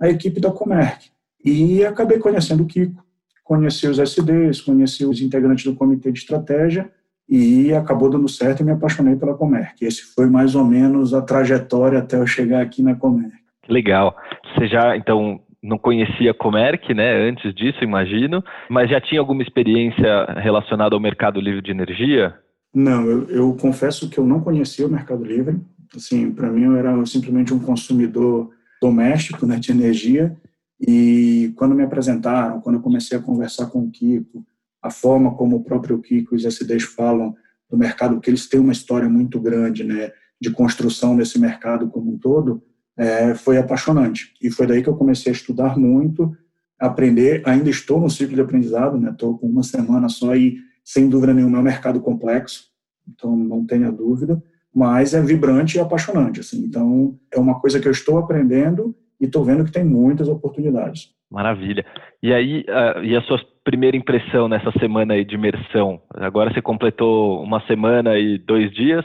a 0.00 0.08
equipe 0.08 0.40
da 0.40 0.50
Comerc. 0.50 1.10
E 1.44 1.84
acabei 1.84 2.18
conhecendo 2.18 2.62
o 2.62 2.66
Kiko, 2.66 3.02
conheci 3.44 3.86
os 3.86 3.98
SDs, 3.98 4.60
conheci 4.60 5.04
os 5.04 5.20
integrantes 5.20 5.64
do 5.64 5.74
comitê 5.74 6.10
de 6.10 6.18
estratégia, 6.18 6.90
e 7.28 7.72
acabou 7.72 8.10
dando 8.10 8.28
certo 8.28 8.60
e 8.60 8.64
me 8.64 8.72
apaixonei 8.72 9.16
pela 9.16 9.34
Comerc. 9.34 9.82
Esse 9.82 10.02
foi 10.02 10.26
mais 10.26 10.54
ou 10.54 10.64
menos 10.64 11.14
a 11.14 11.22
trajetória 11.22 11.98
até 11.98 12.16
eu 12.16 12.26
chegar 12.26 12.60
aqui 12.60 12.82
na 12.82 12.94
Comerc. 12.94 13.32
Legal. 13.68 14.14
Você 14.54 14.68
já, 14.68 14.96
então, 14.96 15.40
não 15.62 15.78
conhecia 15.78 16.34
Comerc, 16.34 16.92
né, 16.92 17.28
antes 17.28 17.54
disso, 17.54 17.84
imagino, 17.84 18.42
mas 18.68 18.90
já 18.90 19.00
tinha 19.00 19.20
alguma 19.20 19.42
experiência 19.42 20.24
relacionada 20.40 20.94
ao 20.94 21.00
mercado 21.00 21.40
livre 21.40 21.62
de 21.62 21.70
energia? 21.70 22.34
Não, 22.74 23.06
eu, 23.06 23.28
eu 23.28 23.56
confesso 23.60 24.08
que 24.08 24.18
eu 24.18 24.26
não 24.26 24.40
conhecia 24.40 24.86
o 24.86 24.90
mercado 24.90 25.24
livre. 25.24 25.60
Assim, 25.94 26.32
para 26.32 26.50
mim 26.50 26.64
eu 26.64 26.76
era 26.76 27.04
simplesmente 27.06 27.52
um 27.52 27.60
consumidor 27.60 28.50
doméstico 28.80 29.46
né, 29.46 29.56
de 29.56 29.70
energia. 29.70 30.36
E 30.80 31.52
quando 31.54 31.74
me 31.74 31.84
apresentaram, 31.84 32.60
quando 32.60 32.76
eu 32.76 32.82
comecei 32.82 33.16
a 33.16 33.22
conversar 33.22 33.66
com 33.66 33.84
o 33.84 33.90
Kiko, 33.90 34.44
a 34.82 34.90
forma 34.90 35.34
como 35.36 35.56
o 35.56 35.64
próprio 35.64 36.00
Kiko 36.00 36.34
e 36.34 36.36
os 36.36 36.44
SDs 36.44 36.82
falam 36.82 37.34
do 37.70 37.78
mercado, 37.78 38.14
porque 38.14 38.30
eles 38.30 38.48
têm 38.48 38.58
uma 38.58 38.72
história 38.72 39.08
muito 39.08 39.38
grande, 39.38 39.84
né, 39.84 40.10
de 40.40 40.50
construção 40.50 41.16
desse 41.16 41.38
mercado 41.38 41.88
como 41.88 42.12
um 42.12 42.18
todo, 42.18 42.62
é, 42.96 43.34
foi 43.34 43.58
apaixonante. 43.58 44.32
E 44.40 44.50
foi 44.50 44.66
daí 44.66 44.82
que 44.82 44.88
eu 44.88 44.96
comecei 44.96 45.32
a 45.32 45.34
estudar 45.34 45.78
muito, 45.78 46.36
aprender. 46.78 47.42
Ainda 47.46 47.70
estou 47.70 48.00
no 48.00 48.10
ciclo 48.10 48.34
de 48.34 48.40
aprendizado, 48.40 48.98
né? 48.98 49.10
Estou 49.10 49.38
com 49.38 49.46
uma 49.46 49.62
semana 49.62 50.08
só 50.08 50.34
e, 50.34 50.58
sem 50.84 51.08
dúvida 51.08 51.32
nenhuma, 51.32 51.58
é 51.58 51.60
um 51.60 51.64
mercado 51.64 52.00
complexo, 52.00 52.64
então 53.08 53.36
não 53.36 53.64
tenha 53.64 53.90
dúvida, 53.90 54.42
mas 54.74 55.14
é 55.14 55.20
vibrante 55.20 55.76
e 55.76 55.80
apaixonante. 55.80 56.40
Assim. 56.40 56.64
Então, 56.64 57.18
é 57.32 57.38
uma 57.38 57.60
coisa 57.60 57.80
que 57.80 57.86
eu 57.86 57.92
estou 57.92 58.18
aprendendo 58.18 58.94
e 59.20 59.26
estou 59.26 59.44
vendo 59.44 59.64
que 59.64 59.72
tem 59.72 59.84
muitas 59.84 60.28
oportunidades. 60.28 61.10
Maravilha. 61.30 61.84
E 62.22 62.32
aí, 62.32 62.64
uh, 62.68 63.02
e 63.02 63.16
a 63.16 63.22
sua 63.22 63.40
primeira 63.64 63.96
impressão 63.96 64.48
nessa 64.48 64.70
semana 64.78 65.14
aí 65.14 65.24
de 65.24 65.34
imersão? 65.34 66.00
Agora 66.10 66.52
você 66.52 66.60
completou 66.60 67.42
uma 67.42 67.64
semana 67.66 68.18
e 68.18 68.36
dois 68.38 68.70
dias. 68.72 69.04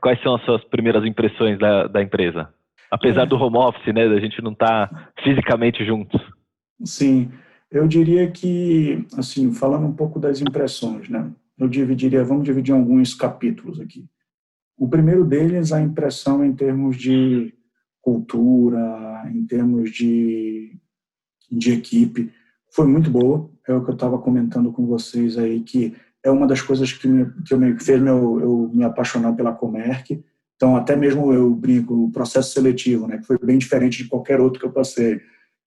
Quais 0.00 0.20
são 0.22 0.36
as 0.36 0.42
suas 0.44 0.64
primeiras 0.64 1.04
impressões 1.04 1.58
da, 1.58 1.86
da 1.86 2.02
empresa? 2.02 2.48
Apesar 2.90 3.22
é. 3.22 3.26
do 3.26 3.36
home 3.36 3.56
office, 3.56 3.94
né, 3.94 4.08
da 4.08 4.20
gente 4.20 4.40
não 4.42 4.52
estar 4.52 4.88
tá 4.88 5.12
fisicamente 5.22 5.84
juntos. 5.84 6.20
Sim, 6.84 7.30
eu 7.70 7.86
diria 7.86 8.30
que, 8.30 9.04
assim, 9.16 9.52
falando 9.52 9.86
um 9.86 9.92
pouco 9.92 10.20
das 10.20 10.40
impressões, 10.40 11.08
né, 11.08 11.30
eu 11.58 11.68
dividiria, 11.68 12.24
vamos 12.24 12.44
dividir 12.44 12.72
alguns 12.72 13.14
capítulos 13.14 13.80
aqui. 13.80 14.06
O 14.78 14.88
primeiro 14.88 15.24
deles, 15.24 15.72
a 15.72 15.80
impressão 15.80 16.44
em 16.44 16.52
termos 16.52 16.96
de 16.96 17.54
cultura, 18.02 19.24
em 19.34 19.44
termos 19.46 19.90
de, 19.90 20.78
de 21.50 21.72
equipe, 21.72 22.30
foi 22.70 22.86
muito 22.86 23.10
boa. 23.10 23.50
É 23.66 23.74
o 23.74 23.82
que 23.82 23.90
eu 23.90 23.94
estava 23.94 24.18
comentando 24.18 24.70
com 24.70 24.86
vocês 24.86 25.38
aí, 25.38 25.60
que 25.60 25.96
é 26.22 26.30
uma 26.30 26.46
das 26.46 26.60
coisas 26.60 26.92
que, 26.92 27.08
me, 27.08 27.26
que 27.42 27.54
eu 27.54 27.58
me, 27.58 27.78
fez 27.80 28.00
meu, 28.00 28.40
eu 28.40 28.70
me 28.72 28.84
apaixonar 28.84 29.32
pela 29.32 29.54
Comerc 29.54 30.22
então, 30.56 30.74
até 30.74 30.96
mesmo 30.96 31.32
eu 31.32 31.54
brinco, 31.54 32.04
o 32.04 32.10
processo 32.10 32.52
seletivo, 32.52 33.06
né, 33.06 33.18
que 33.18 33.26
foi 33.26 33.38
bem 33.38 33.58
diferente 33.58 34.02
de 34.02 34.08
qualquer 34.08 34.40
outro 34.40 34.58
que 34.58 34.66
eu 34.66 34.72
passei. 34.72 35.20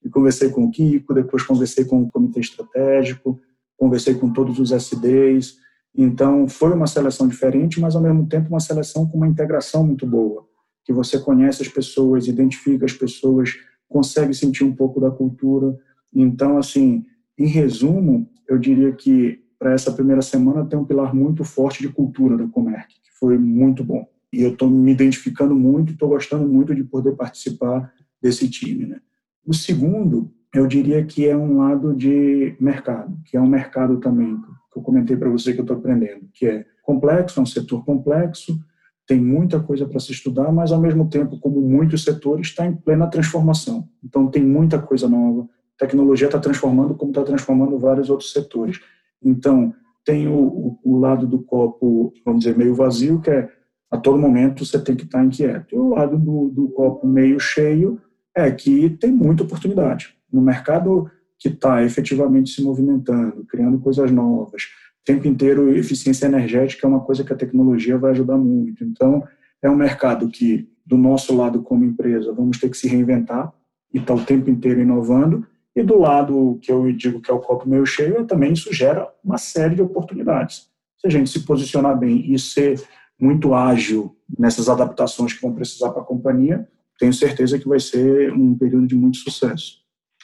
Eu 0.03 0.09
conversei 0.09 0.49
com 0.49 0.63
o 0.63 0.71
Kiko, 0.71 1.13
depois 1.13 1.43
conversei 1.43 1.85
com 1.85 2.01
o 2.01 2.11
comitê 2.11 2.39
estratégico, 2.39 3.39
conversei 3.77 4.15
com 4.15 4.33
todos 4.33 4.57
os 4.59 4.71
SDs. 4.71 5.57
Então, 5.95 6.47
foi 6.47 6.73
uma 6.73 6.87
seleção 6.87 7.27
diferente, 7.27 7.79
mas 7.79 7.95
ao 7.95 8.01
mesmo 8.01 8.25
tempo 8.27 8.49
uma 8.49 8.59
seleção 8.59 9.07
com 9.07 9.17
uma 9.17 9.27
integração 9.27 9.85
muito 9.85 10.07
boa, 10.07 10.47
que 10.83 10.91
você 10.91 11.19
conhece 11.19 11.61
as 11.61 11.67
pessoas, 11.67 12.27
identifica 12.27 12.85
as 12.85 12.93
pessoas, 12.93 13.57
consegue 13.87 14.33
sentir 14.33 14.63
um 14.63 14.75
pouco 14.75 14.99
da 14.99 15.11
cultura. 15.11 15.77
Então, 16.11 16.57
assim, 16.57 17.05
em 17.37 17.45
resumo, 17.45 18.27
eu 18.47 18.57
diria 18.57 18.91
que 18.91 19.39
para 19.59 19.73
essa 19.73 19.91
primeira 19.91 20.21
semana 20.23 20.65
tem 20.65 20.79
um 20.79 20.85
pilar 20.85 21.13
muito 21.13 21.43
forte 21.43 21.81
de 21.81 21.89
cultura 21.89 22.35
da 22.37 22.47
Comerc, 22.47 22.87
que 22.87 23.11
foi 23.19 23.37
muito 23.37 23.83
bom 23.83 24.07
e 24.31 24.41
eu 24.41 24.51
estou 24.51 24.69
me 24.69 24.91
identificando 24.91 25.55
muito, 25.55 25.93
estou 25.93 26.09
gostando 26.09 26.47
muito 26.47 26.73
de 26.75 26.83
poder 26.83 27.15
participar 27.15 27.91
desse 28.21 28.49
time. 28.49 28.85
Né? 28.85 28.99
O 29.45 29.53
segundo, 29.53 30.31
eu 30.53 30.67
diria 30.67 31.03
que 31.03 31.27
é 31.27 31.35
um 31.35 31.57
lado 31.57 31.95
de 31.95 32.55
mercado, 32.59 33.17
que 33.25 33.37
é 33.37 33.41
um 33.41 33.47
mercado 33.47 33.99
também 33.99 34.37
que 34.71 34.77
eu 34.77 34.83
comentei 34.83 35.17
para 35.17 35.29
você 35.29 35.53
que 35.53 35.59
eu 35.59 35.63
estou 35.63 35.77
aprendendo, 35.77 36.29
que 36.33 36.45
é 36.45 36.65
complexo, 36.83 37.39
é 37.39 37.43
um 37.43 37.45
setor 37.45 37.83
complexo, 37.83 38.59
tem 39.07 39.19
muita 39.19 39.59
coisa 39.59 39.87
para 39.87 39.99
se 39.99 40.11
estudar, 40.11 40.51
mas 40.51 40.71
ao 40.71 40.79
mesmo 40.79 41.09
tempo, 41.09 41.39
como 41.39 41.59
muitos 41.59 42.03
setores, 42.03 42.47
está 42.47 42.67
em 42.67 42.75
plena 42.75 43.07
transformação. 43.07 43.89
Então 44.03 44.27
tem 44.27 44.43
muita 44.43 44.79
coisa 44.79 45.09
nova. 45.09 45.49
A 45.75 45.79
tecnologia 45.79 46.27
está 46.27 46.37
transformando 46.37 46.93
como 46.93 47.09
está 47.09 47.23
transformando 47.23 47.79
vários 47.79 48.11
outros 48.11 48.31
setores. 48.31 48.79
Então 49.23 49.73
tem 50.05 50.27
o, 50.27 50.77
o, 50.83 50.99
lado 50.99 51.25
do 51.25 51.39
copo, 51.39 52.13
vamos 52.23 52.41
dizer, 52.41 52.55
meio 52.55 52.75
vazio, 52.75 53.19
que 53.19 53.31
é 53.31 53.49
a 53.91 53.97
todo 53.97 54.19
momento 54.19 54.65
você 54.65 54.79
tem 54.79 54.95
que 54.95 55.03
estar 55.03 55.23
inquieto. 55.23 55.73
E 55.73 55.77
o 55.77 55.89
lado 55.89 56.17
do, 56.17 56.49
do 56.49 56.69
copo 56.69 57.07
meio 57.07 57.39
cheio 57.39 57.99
é 58.35 58.49
que 58.51 58.89
tem 58.91 59.11
muita 59.11 59.43
oportunidade. 59.43 60.15
No 60.31 60.41
mercado 60.41 61.09
que 61.37 61.49
está 61.49 61.83
efetivamente 61.83 62.51
se 62.51 62.61
movimentando, 62.61 63.45
criando 63.45 63.79
coisas 63.79 64.11
novas, 64.11 64.63
o 65.01 65.05
tempo 65.05 65.27
inteiro 65.27 65.75
eficiência 65.75 66.27
energética 66.27 66.85
é 66.85 66.89
uma 66.89 66.99
coisa 66.99 67.23
que 67.23 67.33
a 67.33 67.35
tecnologia 67.35 67.97
vai 67.97 68.11
ajudar 68.11 68.37
muito. 68.37 68.83
Então, 68.83 69.23
é 69.61 69.69
um 69.69 69.75
mercado 69.75 70.29
que, 70.29 70.69
do 70.85 70.97
nosso 70.97 71.35
lado 71.35 71.61
como 71.61 71.85
empresa, 71.85 72.33
vamos 72.33 72.59
ter 72.59 72.69
que 72.69 72.77
se 72.77 72.87
reinventar 72.87 73.51
e 73.93 73.97
estar 73.97 74.15
tá 74.15 74.21
o 74.21 74.25
tempo 74.25 74.49
inteiro 74.49 74.81
inovando. 74.81 75.45
E 75.75 75.81
do 75.81 75.97
lado 75.97 76.59
que 76.61 76.71
eu 76.71 76.91
digo 76.91 77.21
que 77.21 77.31
é 77.31 77.33
o 77.33 77.39
copo 77.39 77.67
meio 77.67 77.85
cheio, 77.85 78.25
também 78.25 78.53
isso 78.53 78.73
gera 78.73 79.07
uma 79.23 79.37
série 79.37 79.75
de 79.75 79.81
oportunidades. 79.81 80.67
Se 80.97 81.07
a 81.07 81.09
gente 81.09 81.29
se 81.29 81.45
posicionar 81.45 81.97
bem 81.97 82.31
e 82.33 82.37
ser 82.37 82.81
muito 83.19 83.53
ágil 83.53 84.15
nessas 84.37 84.69
adaptações 84.69 85.33
que 85.33 85.41
vão 85.41 85.53
precisar 85.53 85.89
para 85.91 86.01
a 86.01 86.05
companhia, 86.05 86.67
tenho 86.99 87.13
certeza 87.13 87.57
que 87.57 87.67
vai 87.67 87.79
ser 87.79 88.31
um 88.33 88.57
período 88.57 88.87
de 88.87 88.95
muito 88.95 89.17
sucesso. 89.17 89.79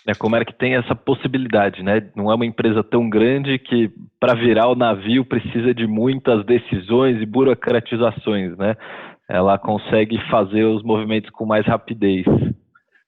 É, 0.07 0.13
como 0.13 0.35
é 0.35 0.45
que 0.45 0.53
tem 0.53 0.75
essa 0.75 0.93
possibilidade, 0.93 1.81
né? 1.81 2.09
Não 2.15 2.31
é 2.31 2.35
uma 2.35 2.45
empresa 2.45 2.83
tão 2.83 3.09
grande 3.09 3.57
que 3.57 3.91
para 4.19 4.35
virar 4.35 4.67
o 4.67 4.75
navio 4.75 5.25
precisa 5.25 5.73
de 5.73 5.87
muitas 5.87 6.45
decisões 6.45 7.19
e 7.21 7.25
burocratizações, 7.25 8.55
né? 8.55 8.75
Ela 9.27 9.57
consegue 9.57 10.19
fazer 10.29 10.63
os 10.63 10.83
movimentos 10.83 11.31
com 11.31 11.45
mais 11.45 11.65
rapidez. 11.65 12.23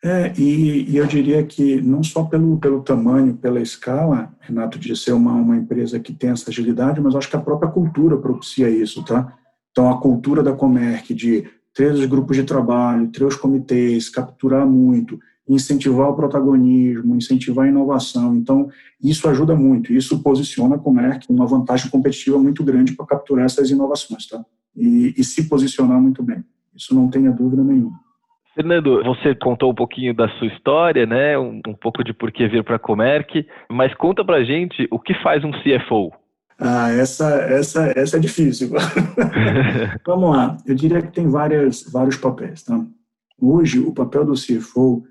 É, 0.04 0.34
e, 0.38 0.92
e, 0.92 0.98
eu 0.98 1.06
diria 1.06 1.44
que 1.44 1.82
não 1.82 2.02
só 2.02 2.24
pelo, 2.24 2.58
pelo 2.60 2.82
tamanho, 2.82 3.36
pela 3.36 3.60
escala, 3.60 4.32
Renato, 4.40 4.80
de 4.80 4.96
ser 4.96 5.12
uma, 5.12 5.34
uma 5.34 5.58
empresa 5.58 6.00
que 6.00 6.14
tem 6.14 6.30
essa 6.30 6.50
agilidade, 6.50 7.02
mas 7.02 7.16
acho 7.16 7.30
que 7.30 7.36
a 7.36 7.42
própria 7.42 7.70
cultura 7.70 8.18
propicia 8.18 8.70
isso, 8.70 9.04
tá? 9.04 9.34
Então, 9.78 9.92
a 9.92 10.02
cultura 10.02 10.42
da 10.42 10.54
Comerc 10.54 11.14
de 11.14 11.48
ter 11.72 11.92
os 11.92 12.04
grupos 12.08 12.36
de 12.36 12.44
trabalho, 12.44 13.12
ter 13.12 13.24
os 13.24 13.36
comitês, 13.36 14.10
capturar 14.10 14.66
muito, 14.66 15.20
incentivar 15.48 16.10
o 16.10 16.16
protagonismo, 16.16 17.16
incentivar 17.16 17.66
a 17.66 17.70
inovação. 17.70 18.36
Então, 18.36 18.72
isso 19.00 19.30
ajuda 19.30 19.56
muito. 19.56 19.94
Isso 19.94 20.24
posiciona 20.24 20.78
a 20.78 20.80
Comerc 20.80 21.28
uma 21.30 21.46
vantagem 21.46 21.92
competitiva 21.92 22.40
muito 22.40 22.64
grande 22.64 22.94
para 22.94 23.06
capturar 23.06 23.46
essas 23.46 23.70
inovações, 23.70 24.26
tá? 24.26 24.44
E, 24.76 25.14
e 25.16 25.24
se 25.24 25.48
posicionar 25.48 26.02
muito 26.02 26.24
bem. 26.24 26.44
Isso 26.76 26.96
não 26.96 27.08
tenha 27.08 27.30
dúvida 27.30 27.64
nenhuma. 27.64 28.00
Fernando, 28.56 29.04
você 29.04 29.36
contou 29.36 29.70
um 29.70 29.76
pouquinho 29.76 30.12
da 30.16 30.28
sua 30.40 30.48
história, 30.48 31.06
né? 31.06 31.38
Um, 31.38 31.62
um 31.68 31.76
pouco 31.76 32.04
de 32.04 32.14
por 32.14 32.32
que 32.32 32.48
vir 32.48 32.64
para 32.64 32.78
a 32.78 32.80
Comerc, 32.80 33.46
mas 33.70 33.94
conta 33.94 34.26
para 34.26 34.44
gente 34.44 34.88
o 34.90 34.98
que 34.98 35.14
faz 35.22 35.44
um 35.44 35.52
CFO. 35.52 36.12
Ah, 36.60 36.90
essa, 36.90 37.30
essa, 37.36 37.94
essa 37.96 38.18
é 38.18 38.20
difícil. 38.20 38.72
Vamos 40.06 40.36
lá. 40.36 40.58
Eu 40.66 40.74
diria 40.74 41.02
que 41.02 41.14
tem 41.14 41.28
várias, 41.28 41.84
vários 41.84 42.18
papéis. 42.18 42.64
Tá? 42.64 42.84
Hoje, 43.40 43.80
o 43.80 43.94
papel 43.94 44.26
do 44.26 44.34
CFO 44.34 45.04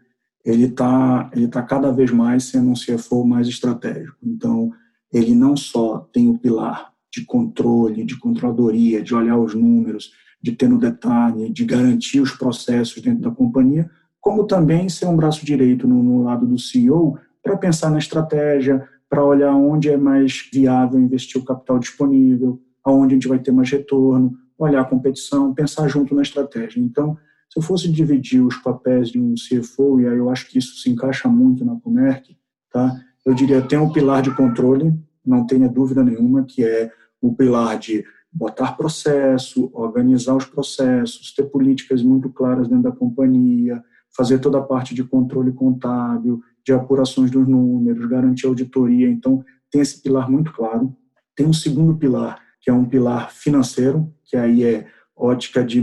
ele 0.45 0.67
está 0.67 1.29
ele 1.35 1.49
tá 1.49 1.61
cada 1.61 1.91
vez 1.91 2.13
mais 2.13 2.45
sendo 2.45 2.71
um 2.71 2.75
CFO 2.75 3.25
mais 3.25 3.49
estratégico. 3.49 4.17
Então, 4.23 4.71
ele 5.13 5.35
não 5.35 5.57
só 5.57 6.09
tem 6.13 6.29
o 6.29 6.39
pilar 6.39 6.93
de 7.13 7.25
controle, 7.25 8.05
de 8.05 8.17
controladoria, 8.19 9.03
de 9.03 9.15
olhar 9.15 9.39
os 9.39 9.55
números, 9.55 10.13
de 10.41 10.53
ter 10.53 10.69
no 10.69 10.79
detalhe, 10.79 11.51
de 11.51 11.65
garantir 11.65 12.21
os 12.21 12.31
processos 12.31 13.03
dentro 13.03 13.23
da 13.23 13.31
companhia, 13.31 13.91
como 14.21 14.47
também 14.47 14.89
ser 14.89 15.07
um 15.07 15.17
braço 15.17 15.45
direito 15.45 15.89
no, 15.89 16.03
no 16.03 16.23
lado 16.23 16.47
do 16.47 16.59
CEO 16.59 17.19
para 17.43 17.57
pensar 17.57 17.91
na 17.91 17.99
estratégia, 17.99 18.87
para 19.09 19.25
olhar 19.25 19.55
onde 19.55 19.89
é 19.89 19.97
mais 19.97 20.49
viável 20.53 21.01
investir 21.01 21.41
o 21.41 21.45
capital 21.45 21.79
disponível, 21.79 22.61
aonde 22.85 23.15
a 23.15 23.17
gente 23.17 23.29
vai 23.29 23.39
ter 23.39 23.53
mais 23.53 23.71
retorno, 23.71 24.37
olhar 24.59 24.81
a 24.81 24.85
competição, 24.85 25.55
pensar 25.55 25.89
junto 25.89 26.15
na 26.15 26.23
estratégia. 26.23 26.81
Então, 26.81 27.17
se 27.49 27.59
eu 27.59 27.63
fosse 27.63 27.89
dividir 27.89 28.45
os 28.45 28.57
papéis 28.57 29.11
de 29.11 29.21
um 29.21 29.35
CFO, 29.35 30.01
e 30.01 30.09
aí 30.09 30.19
eu 30.19 30.31
acho 30.31 30.49
que 30.49 30.59
isso 30.59 30.77
se 30.77 30.91
encaixa 30.91 31.29
muito 31.29 31.65
na 31.65 31.79
Comerc, 31.81 32.37
tá? 32.71 32.97
eu 33.27 33.35
diria, 33.35 33.61
tem 33.61 33.79
um 33.79 33.93
pilar 33.93 34.23
de 34.23 34.35
controle, 34.35 34.95
não 35.25 35.45
tenha 35.45 35.69
dúvida 35.69 36.05
nenhuma, 36.05 36.45
que 36.45 36.65
é 36.65 36.91
o 37.21 37.35
pilar 37.35 37.77
de 37.77 38.05
botar 38.33 38.77
processo, 38.77 39.69
organizar 39.73 40.37
os 40.37 40.45
processos, 40.45 41.35
ter 41.35 41.45
políticas 41.45 42.03
muito 42.03 42.31
claras 42.31 42.69
dentro 42.69 42.85
da 42.85 42.93
companhia, 42.93 43.83
fazer 44.17 44.39
toda 44.39 44.59
a 44.59 44.63
parte 44.63 44.95
de 44.95 45.05
controle 45.05 45.53
contábil, 45.53 46.41
de 46.65 46.73
apurações 46.73 47.31
dos 47.31 47.47
números, 47.47 48.07
garantir 48.07 48.47
auditoria. 48.47 49.09
Então, 49.09 49.45
tem 49.71 49.81
esse 49.81 50.03
pilar 50.03 50.31
muito 50.31 50.53
claro. 50.53 50.97
Tem 51.37 51.47
um 51.47 51.53
segundo 51.53 51.95
pilar, 51.97 52.41
que 52.61 52.71
é 52.71 52.73
um 52.73 52.85
pilar 52.85 53.31
financeiro, 53.31 54.11
que 54.25 54.37
aí 54.37 54.65
é 54.65 54.87
ótica 55.15 55.63
de 55.63 55.83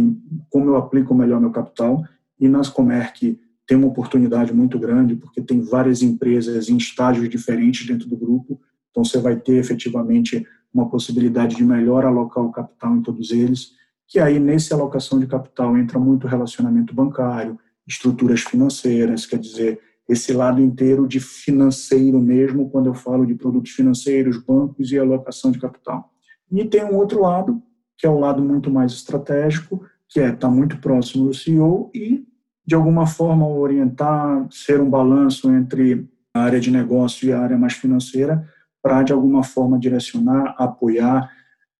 como 0.50 0.72
eu 0.72 0.78
aplico 0.78 1.14
melhor 1.14 1.40
meu 1.40 1.52
capital. 1.52 2.04
E 2.40 2.50
nas 2.50 2.70
Comerc 2.70 3.40
tem 3.68 3.78
uma 3.78 3.88
oportunidade 3.88 4.52
muito 4.52 4.80
grande, 4.80 5.16
porque 5.16 5.42
tem 5.42 5.62
várias 5.62 6.02
empresas 6.02 6.70
em 6.70 6.76
estágios 6.76 7.30
diferentes 7.30 7.86
dentro 7.86 8.10
do 8.10 8.18
grupo. 8.18 8.60
Então, 8.90 9.06
você 9.06 9.20
vai 9.20 9.36
ter 9.36 9.56
efetivamente 9.56 10.46
uma 10.74 10.90
possibilidade 10.90 11.56
de 11.56 11.64
melhor 11.64 12.04
alocar 12.04 12.44
o 12.44 12.52
capital 12.52 12.96
em 12.96 13.02
todos 13.02 13.32
eles. 13.32 13.72
Que 14.08 14.20
aí, 14.20 14.40
nessa 14.40 14.76
alocação 14.76 15.20
de 15.20 15.28
capital, 15.28 15.78
entra 15.78 16.00
muito 16.00 16.28
relacionamento 16.28 16.94
bancário, 16.94 17.58
estruturas 17.88 18.42
financeiras, 18.42 19.26
quer 19.26 19.40
dizer, 19.40 19.80
esse 20.08 20.34
lado 20.34 20.62
inteiro 20.62 21.08
de 21.08 21.20
financeiro 21.20 22.20
mesmo, 22.20 22.70
quando 22.70 22.88
eu 22.88 22.94
falo 22.94 23.26
de 23.26 23.36
produtos 23.36 23.72
financeiros, 23.72 24.38
bancos 24.38 24.92
e 24.92 25.00
alocação 25.00 25.52
de 25.52 25.60
capital. 25.60 26.12
E 26.52 26.66
tem 26.66 26.84
um 26.84 26.96
outro 26.96 27.22
lado, 27.22 27.62
que 27.98 28.06
é 28.06 28.10
o 28.10 28.20
lado 28.20 28.44
muito 28.44 28.70
mais 28.70 28.92
estratégico, 28.92 29.86
que 30.10 30.20
é 30.20 30.26
estar 30.26 30.38
tá 30.38 30.50
muito 30.50 30.78
próximo 30.78 31.28
do 31.28 31.34
CEO 31.34 31.90
e, 31.94 32.26
de 32.66 32.76
alguma 32.76 33.08
forma, 33.08 33.48
orientar, 33.48 34.48
ser 34.52 34.80
um 34.82 34.90
balanço 34.90 35.50
entre 35.52 36.08
a 36.34 36.42
área 36.42 36.60
de 36.60 36.70
negócio 36.70 37.28
e 37.28 37.34
a 37.34 37.40
área 37.40 37.58
mais 37.58 37.74
financeira, 37.74 38.48
para, 38.82 39.04
de 39.04 39.14
alguma 39.14 39.44
forma, 39.44 39.80
direcionar, 39.80 40.56
apoiar, 40.58 41.32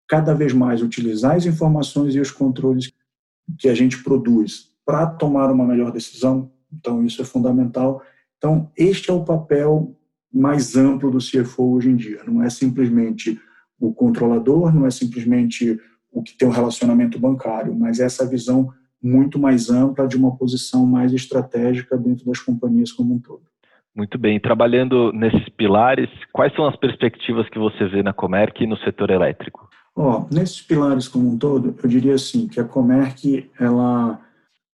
cada 0.08 0.34
vez 0.34 0.54
mais 0.54 0.82
utilizar 0.82 1.36
as 1.36 1.46
informações 1.46 2.16
e 2.16 2.20
os 2.20 2.32
controles 2.32 2.92
que 3.60 3.68
a 3.68 3.76
gente 3.76 4.02
produz 4.04 4.73
para 4.86 5.08
tomar 5.08 5.52
uma 5.52 5.66
melhor 5.66 5.92
decisão. 5.92 6.52
Então, 6.72 7.06
isso 7.06 7.22
é 7.22 7.26
fundamental. 7.26 8.02
Então, 8.38 8.72
este 8.78 9.10
é 9.10 9.14
o 9.14 9.24
papel 9.24 9.96
mais 10.34 10.76
amplo 10.76 11.12
do 11.12 11.20
CFO 11.20 11.76
hoje 11.76 11.90
em 11.90 11.96
dia. 11.96 12.22
Não 12.26 12.44
é 12.44 12.50
simplesmente 12.50 13.40
o 13.80 13.94
controlador, 13.94 14.74
não 14.74 14.86
é 14.86 14.92
simplesmente 14.92 15.80
o 16.12 16.22
que 16.22 16.38
tem 16.38 16.48
o 16.48 16.52
relacionamento 16.52 17.20
bancário, 17.20 17.76
mas 17.76 18.00
essa 18.00 18.28
visão 18.28 18.70
muito 19.02 19.38
mais 19.38 19.70
ampla 19.70 20.08
de 20.08 20.16
uma 20.16 20.36
posição 20.36 20.86
mais 20.86 21.14
estratégica 21.14 21.98
dentro 21.98 22.26
das 22.26 22.40
companhias 22.40 22.92
como 22.92 23.14
um 23.14 23.20
todo. 23.20 23.44
Muito 23.96 24.18
bem. 24.18 24.40
Trabalhando 24.40 25.12
nesses 25.12 25.48
pilares, 25.50 26.10
quais 26.32 26.54
são 26.56 26.66
as 26.66 26.76
perspectivas 26.78 27.48
que 27.50 27.60
você 27.60 27.86
vê 27.88 28.02
na 28.02 28.14
Comerc 28.14 28.64
e 28.64 28.68
no 28.68 28.78
setor 28.78 29.12
elétrico? 29.12 29.70
Oh, 29.96 30.26
nesses 30.32 30.62
pilares 30.62 31.08
como 31.08 31.30
um 31.30 31.38
todo, 31.38 31.76
eu 31.84 31.90
diria 31.90 32.16
assim 32.16 32.48
que 32.48 32.60
a 32.60 32.64
Comerc 32.64 33.52
ela 33.60 34.20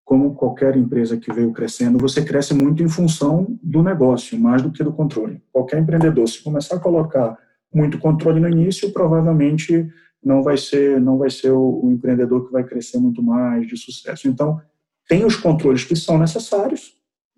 como 0.09 0.33
qualquer 0.33 0.75
empresa 0.75 1.17
que 1.17 1.31
veio 1.31 1.53
crescendo, 1.53 1.99
você 1.99 2.25
cresce 2.25 2.51
muito 2.51 2.81
em 2.81 2.89
função 2.89 3.59
do 3.61 3.83
negócio, 3.83 4.39
mais 4.39 4.59
do 4.59 4.71
que 4.71 4.83
do 4.83 4.91
controle. 4.91 5.39
Qualquer 5.51 5.79
empreendedor, 5.79 6.27
se 6.27 6.41
começar 6.41 6.77
a 6.77 6.79
colocar 6.79 7.37
muito 7.71 7.99
controle 7.99 8.39
no 8.39 8.49
início, 8.49 8.91
provavelmente 8.91 9.87
não 10.23 10.41
vai 10.41 10.57
ser 10.57 10.99
não 10.99 11.19
vai 11.19 11.29
ser 11.29 11.51
o, 11.51 11.81
o 11.83 11.91
empreendedor 11.91 12.47
que 12.47 12.51
vai 12.51 12.63
crescer 12.63 12.97
muito 12.97 13.21
mais 13.21 13.67
de 13.67 13.77
sucesso. 13.77 14.27
Então, 14.27 14.59
tem 15.07 15.23
os 15.23 15.35
controles 15.35 15.83
que 15.83 15.95
são 15.95 16.17
necessários 16.17 16.95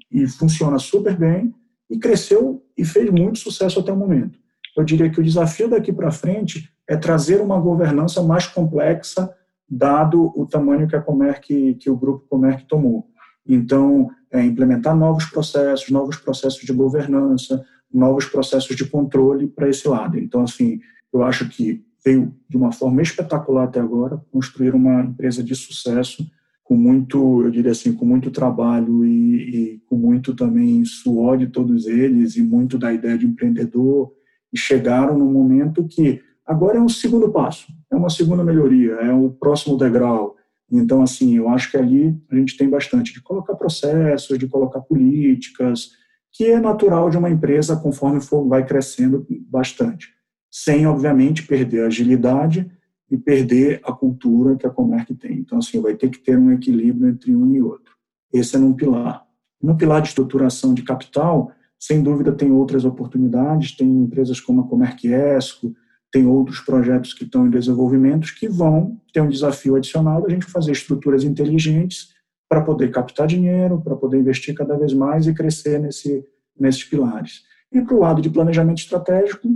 e 0.10 0.26
funciona 0.26 0.80
super 0.80 1.18
bem 1.18 1.54
e 1.90 2.00
cresceu 2.00 2.64
e 2.78 2.86
fez 2.86 3.10
muito 3.10 3.40
sucesso 3.40 3.82
até 3.82 3.92
o 3.92 3.98
momento. 3.98 4.40
Eu 4.78 4.86
diria 4.86 5.10
que 5.10 5.20
o 5.20 5.24
desafio 5.24 5.68
daqui 5.68 5.92
para 5.92 6.10
frente 6.10 6.72
é 6.88 6.96
trazer 6.96 7.42
uma 7.42 7.60
governança 7.60 8.24
mais 8.24 8.48
complexa 8.48 9.30
dado 9.72 10.34
o 10.36 10.46
tamanho 10.46 10.86
que 10.86 10.96
a 10.98 11.02
Comerc, 11.02 11.76
que 11.76 11.90
o 11.90 11.96
grupo 11.96 12.28
Comerc 12.30 12.66
tomou. 12.66 13.08
Então, 13.48 14.10
é, 14.30 14.44
implementar 14.44 14.96
novos 14.96 15.26
processos, 15.26 15.90
novos 15.90 16.18
processos 16.18 16.62
de 16.62 16.74
governança, 16.74 17.64
novos 17.92 18.26
processos 18.26 18.76
de 18.76 18.86
controle 18.86 19.48
para 19.48 19.70
esse 19.70 19.88
lado. 19.88 20.20
Então, 20.20 20.44
assim, 20.44 20.82
eu 21.14 21.24
acho 21.24 21.48
que 21.48 21.84
veio 22.04 22.34
de 22.50 22.58
uma 22.58 22.72
forma 22.72 23.02
espetacular 23.02 23.64
até 23.64 23.80
agora 23.80 24.22
construir 24.32 24.76
uma 24.76 25.02
empresa 25.02 25.42
de 25.42 25.56
sucesso 25.56 26.30
com 26.64 26.76
muito, 26.76 27.44
eu 27.44 27.52
diria 27.52 27.72
assim, 27.72 27.94
com 27.94 28.06
muito 28.06 28.32
trabalho 28.32 29.06
e, 29.06 29.74
e 29.76 29.82
com 29.88 29.96
muito 29.96 30.34
também 30.34 30.84
suor 30.86 31.38
de 31.38 31.48
todos 31.48 31.86
eles 31.86 32.36
e 32.36 32.42
muito 32.42 32.78
da 32.78 32.94
ideia 32.94 33.18
de 33.18 33.26
empreendedor 33.26 34.12
e 34.52 34.58
chegaram 34.58 35.18
no 35.18 35.26
momento 35.26 35.86
que 35.88 36.22
Agora 36.52 36.78
é 36.78 36.82
um 36.82 36.90
segundo 36.90 37.32
passo, 37.32 37.72
é 37.90 37.96
uma 37.96 38.10
segunda 38.10 38.44
melhoria, 38.44 38.96
é 38.96 39.14
o 39.14 39.30
próximo 39.30 39.78
degrau. 39.78 40.36
Então, 40.70 41.02
assim, 41.02 41.38
eu 41.38 41.48
acho 41.48 41.72
que 41.72 41.78
ali 41.78 42.14
a 42.30 42.36
gente 42.36 42.58
tem 42.58 42.70
bastante 42.70 43.14
de 43.14 43.22
colocar 43.22 43.56
processos, 43.56 44.38
de 44.38 44.50
colocar 44.50 44.82
políticas, 44.82 45.92
que 46.30 46.44
é 46.44 46.60
natural 46.60 47.10
de 47.10 47.18
uma 47.18 47.30
empresa 47.30 47.78
conforme 47.78 48.20
for, 48.20 48.46
vai 48.50 48.66
crescendo 48.66 49.26
bastante, 49.50 50.10
sem, 50.52 50.86
obviamente, 50.86 51.48
perder 51.48 51.86
a 51.86 51.88
agilidade 51.88 52.70
e 53.10 53.18
perder 53.18 53.80
a 53.86 53.94
cultura 53.94 54.58
que 54.58 54.68
a 54.68 54.70
Comerc 54.70 55.16
tem. 55.16 55.38
Então, 55.38 55.60
assim, 55.60 55.80
vai 55.80 55.96
ter 55.96 56.10
que 56.10 56.20
ter 56.20 56.38
um 56.38 56.52
equilíbrio 56.52 57.10
entre 57.10 57.34
um 57.34 57.56
e 57.56 57.62
outro. 57.62 57.96
Esse 58.34 58.58
é 58.58 58.60
num 58.60 58.74
pilar. 58.74 59.26
No 59.64 59.78
pilar 59.78 60.02
de 60.02 60.10
estruturação 60.10 60.74
de 60.74 60.84
capital, 60.84 61.50
sem 61.80 62.04
dúvida 62.04 62.34
tem 62.34 62.52
outras 62.52 62.84
oportunidades, 62.84 63.72
tem 63.72 63.88
empresas 63.88 64.42
como 64.42 64.60
a 64.60 64.68
Comerc 64.68 65.08
Esco, 65.08 65.74
tem 66.12 66.26
outros 66.26 66.60
projetos 66.60 67.14
que 67.14 67.24
estão 67.24 67.48
em 67.48 67.50
desenvolvimento 67.50 68.36
que 68.38 68.48
vão 68.48 69.00
ter 69.14 69.22
um 69.22 69.30
desafio 69.30 69.76
adicional 69.76 70.22
da 70.22 70.30
gente 70.30 70.46
fazer 70.46 70.74
estruturas 70.74 71.24
inteligentes 71.24 72.10
para 72.50 72.62
poder 72.62 72.92
captar 72.92 73.28
dinheiro, 73.28 73.82
para 73.82 73.96
poder 73.96 74.18
investir 74.18 74.54
cada 74.54 74.78
vez 74.78 74.94
mais 74.94 75.26
e 75.26 75.34
crescer 75.34 75.80
nesse, 75.80 76.26
nesses 76.60 76.84
pilares. 76.84 77.44
E 77.72 77.82
para 77.82 77.96
o 77.96 78.00
lado 78.00 78.22
de 78.22 78.30
planejamento 78.30 78.80
estratégico, 78.80 79.48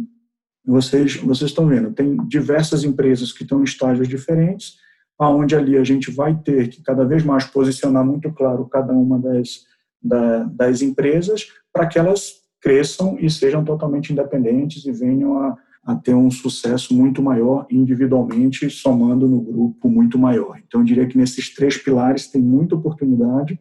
vocês, 0.65 1.17
vocês 1.17 1.51
estão 1.51 1.67
vendo, 1.67 1.91
tem 1.91 2.15
diversas 2.27 2.85
empresas 2.85 3.33
que 3.33 3.43
estão 3.43 3.59
em 3.59 3.65
estágios 3.65 4.07
diferentes, 4.07 4.77
aonde 5.19 5.55
ali 5.55 5.77
a 5.77 5.83
gente 5.83 6.09
vai 6.09 6.35
ter 6.35 6.69
que 6.69 6.81
cada 6.81 7.05
vez 7.05 7.23
mais 7.23 7.45
posicionar 7.45 8.05
muito 8.05 8.31
claro 8.31 8.65
cada 8.65 8.93
uma 8.93 9.19
das, 9.19 9.65
da, 10.01 10.43
das 10.43 10.81
empresas 10.81 11.47
para 11.71 11.85
que 11.85 11.99
elas 11.99 12.41
cresçam 12.61 13.17
e 13.19 13.29
sejam 13.29 13.63
totalmente 13.63 14.11
independentes 14.11 14.85
e 14.85 14.91
venham 14.91 15.37
a 15.37 15.57
a 15.85 15.95
ter 15.95 16.15
um 16.15 16.31
sucesso 16.31 16.95
muito 16.95 17.21
maior 17.21 17.67
individualmente, 17.69 18.69
somando 18.71 19.27
no 19.27 19.39
grupo 19.39 19.87
muito 19.87 20.17
maior. 20.17 20.59
Então, 20.65 20.81
eu 20.81 20.85
diria 20.85 21.05
que 21.05 21.17
nesses 21.17 21.53
três 21.53 21.77
pilares 21.77 22.27
tem 22.27 22.41
muita 22.41 22.75
oportunidade. 22.75 23.59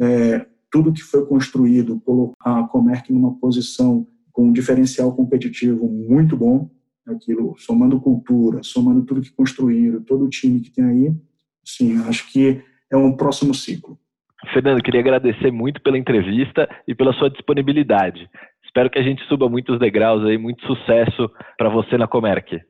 É, 0.00 0.46
tudo 0.70 0.92
que 0.92 1.02
foi 1.02 1.26
construído 1.26 2.00
colocar 2.00 2.60
a 2.60 2.66
Comerc 2.68 3.12
numa 3.12 3.34
posição 3.38 4.06
com 4.32 4.46
um 4.46 4.52
diferencial 4.52 5.14
competitivo 5.14 5.86
muito 5.88 6.36
bom, 6.36 6.70
aquilo 7.06 7.54
somando 7.58 8.00
cultura, 8.00 8.60
somando 8.62 9.04
tudo 9.04 9.20
que 9.20 9.32
construíram, 9.32 10.02
todo 10.02 10.24
o 10.24 10.28
time 10.28 10.60
que 10.60 10.70
tem 10.70 10.84
aí, 10.84 11.14
sim, 11.64 11.98
acho 12.06 12.30
que 12.32 12.62
é 12.90 12.96
um 12.96 13.16
próximo 13.16 13.54
ciclo. 13.54 13.98
Fernando, 14.52 14.82
queria 14.82 15.00
agradecer 15.00 15.50
muito 15.50 15.82
pela 15.82 15.98
entrevista 15.98 16.68
e 16.86 16.94
pela 16.94 17.12
sua 17.14 17.28
disponibilidade. 17.28 18.30
Espero 18.68 18.90
que 18.90 18.98
a 18.98 19.02
gente 19.02 19.24
suba 19.24 19.48
muitos 19.48 19.78
degraus 19.78 20.22
aí, 20.24 20.36
muito 20.36 20.64
sucesso 20.66 21.30
para 21.56 21.70
você 21.70 21.96
na 21.96 22.06
Comerc. 22.06 22.60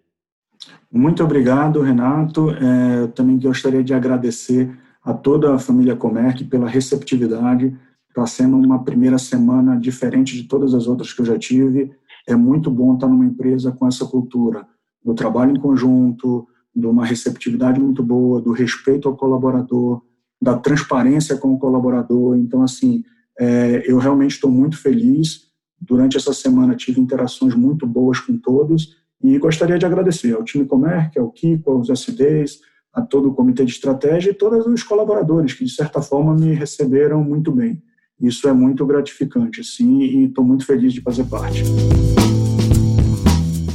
Muito 0.90 1.22
obrigado, 1.24 1.82
Renato. 1.82 2.50
É, 2.50 3.00
eu 3.00 3.08
também 3.08 3.38
gostaria 3.38 3.82
de 3.82 3.92
agradecer 3.92 4.70
a 5.04 5.12
toda 5.12 5.54
a 5.54 5.58
família 5.58 5.96
Comerc 5.96 6.44
pela 6.44 6.68
receptividade. 6.68 7.76
Está 8.08 8.26
sendo 8.26 8.56
uma 8.56 8.84
primeira 8.84 9.18
semana 9.18 9.76
diferente 9.76 10.36
de 10.36 10.44
todas 10.44 10.72
as 10.72 10.86
outras 10.86 11.12
que 11.12 11.20
eu 11.20 11.26
já 11.26 11.36
tive. 11.36 11.90
É 12.26 12.36
muito 12.36 12.70
bom 12.70 12.94
estar 12.94 13.08
numa 13.08 13.26
empresa 13.26 13.72
com 13.72 13.86
essa 13.86 14.06
cultura 14.06 14.66
do 15.04 15.14
trabalho 15.14 15.50
em 15.50 15.60
conjunto, 15.60 16.46
de 16.74 16.86
uma 16.86 17.04
receptividade 17.04 17.80
muito 17.80 18.04
boa, 18.04 18.40
do 18.40 18.52
respeito 18.52 19.08
ao 19.08 19.16
colaborador, 19.16 20.00
da 20.40 20.56
transparência 20.56 21.36
com 21.36 21.52
o 21.52 21.58
colaborador. 21.58 22.36
Então, 22.36 22.62
assim, 22.62 23.02
é, 23.38 23.82
eu 23.84 23.98
realmente 23.98 24.32
estou 24.32 24.50
muito 24.50 24.80
feliz 24.80 25.47
Durante 25.80 26.16
essa 26.16 26.32
semana 26.32 26.74
tive 26.74 27.00
interações 27.00 27.54
muito 27.54 27.86
boas 27.86 28.20
com 28.20 28.36
todos 28.36 28.96
e 29.22 29.38
gostaria 29.38 29.78
de 29.78 29.86
agradecer 29.86 30.34
ao 30.34 30.44
time 30.44 30.64
Comerc, 30.64 31.18
ao 31.18 31.30
Kiko, 31.30 31.70
aos 31.70 31.88
SDs, 31.88 32.60
a 32.92 33.02
todo 33.02 33.28
o 33.28 33.34
comitê 33.34 33.64
de 33.64 33.72
estratégia 33.72 34.30
e 34.30 34.34
todos 34.34 34.66
os 34.66 34.82
colaboradores 34.82 35.54
que, 35.54 35.64
de 35.64 35.70
certa 35.70 36.00
forma, 36.02 36.34
me 36.34 36.52
receberam 36.52 37.22
muito 37.22 37.52
bem. 37.52 37.82
Isso 38.20 38.48
é 38.48 38.52
muito 38.52 38.84
gratificante, 38.84 39.62
sim, 39.62 40.00
e 40.00 40.24
estou 40.24 40.44
muito 40.44 40.66
feliz 40.66 40.92
de 40.92 41.00
fazer 41.00 41.24
parte. 41.24 41.62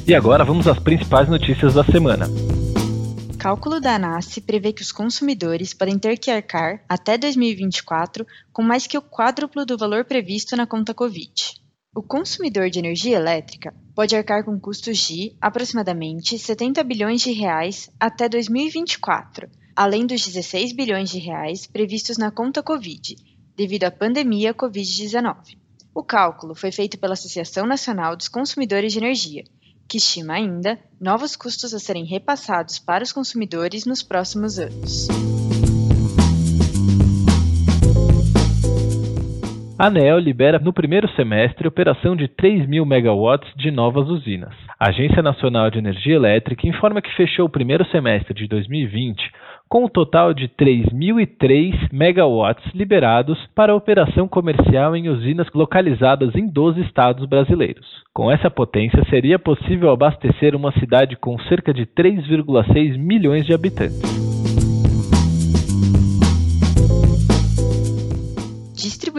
E 0.05 0.13
agora 0.13 0.43
vamos 0.43 0.67
às 0.67 0.77
principais 0.79 1.29
notícias 1.29 1.75
da 1.75 1.83
semana. 1.83 2.25
Cálculo 3.39 3.79
da 3.79 3.95
ANASE 3.95 4.41
prevê 4.41 4.71
que 4.71 4.81
os 4.81 4.91
consumidores 4.91 5.73
podem 5.73 5.97
ter 5.97 6.17
que 6.17 6.31
arcar, 6.31 6.81
até 6.87 7.17
2024, 7.17 8.25
com 8.51 8.61
mais 8.61 8.87
que 8.87 8.97
o 8.97 9.01
quádruplo 9.01 9.65
do 9.65 9.77
valor 9.77 10.05
previsto 10.05 10.55
na 10.55 10.65
conta 10.65 10.93
Covid. 10.93 11.52
O 11.95 12.01
consumidor 12.01 12.71
de 12.71 12.79
energia 12.79 13.15
elétrica 13.15 13.71
pode 13.93 14.15
arcar 14.15 14.43
com 14.43 14.59
custos 14.59 14.97
de 14.97 15.35
aproximadamente 15.39 16.39
70 16.39 16.83
bilhões 16.83 17.21
de 17.21 17.31
reais 17.31 17.87
até 17.99 18.27
2024, 18.27 19.47
além 19.75 20.07
dos 20.07 20.25
16 20.25 20.71
bilhões 20.73 21.11
de 21.11 21.19
reais 21.19 21.67
previstos 21.67 22.17
na 22.17 22.31
conta 22.31 22.63
Covid, 22.63 23.15
devido 23.55 23.83
à 23.83 23.91
pandemia 23.91 24.55
Covid-19. 24.55 25.55
O 25.93 26.03
cálculo 26.03 26.55
foi 26.55 26.71
feito 26.71 26.97
pela 26.97 27.13
Associação 27.13 27.67
Nacional 27.67 28.15
dos 28.15 28.27
Consumidores 28.27 28.91
de 28.91 28.97
Energia, 28.97 29.43
que 29.87 29.97
estima 29.97 30.33
ainda 30.33 30.79
novos 30.99 31.35
custos 31.35 31.75
a 31.75 31.79
serem 31.79 32.05
repassados 32.05 32.79
para 32.79 33.03
os 33.03 33.11
consumidores 33.11 33.85
nos 33.85 34.01
próximos 34.01 34.57
anos. 34.57 35.07
A 39.83 39.87
ANEEL 39.87 40.17
libera 40.17 40.59
no 40.59 40.71
primeiro 40.71 41.09
semestre 41.09 41.67
operação 41.67 42.15
de 42.15 42.29
3 42.29 42.65
mil 42.69 42.85
megawatts 42.85 43.53
de 43.57 43.69
novas 43.69 44.07
usinas. 44.07 44.53
A 44.79 44.87
Agência 44.87 45.21
Nacional 45.21 45.69
de 45.69 45.77
Energia 45.77 46.15
Elétrica 46.15 46.65
informa 46.65 47.01
que 47.01 47.13
fechou 47.17 47.47
o 47.47 47.49
primeiro 47.49 47.83
semestre 47.87 48.33
de 48.33 48.47
2020 48.47 49.21
com 49.67 49.83
um 49.83 49.89
total 49.89 50.33
de 50.33 50.47
3.003 50.47 51.89
megawatts 51.91 52.73
liberados 52.73 53.37
para 53.53 53.75
operação 53.75 54.25
comercial 54.25 54.95
em 54.95 55.09
usinas 55.09 55.47
localizadas 55.53 56.33
em 56.33 56.47
12 56.47 56.79
estados 56.79 57.25
brasileiros. 57.27 57.85
Com 58.13 58.31
essa 58.31 58.49
potência, 58.49 59.03
seria 59.09 59.37
possível 59.37 59.91
abastecer 59.91 60.55
uma 60.55 60.71
cidade 60.79 61.17
com 61.17 61.37
cerca 61.39 61.73
de 61.73 61.85
3,6 61.85 62.97
milhões 62.97 63.45
de 63.45 63.53
habitantes. 63.53 64.32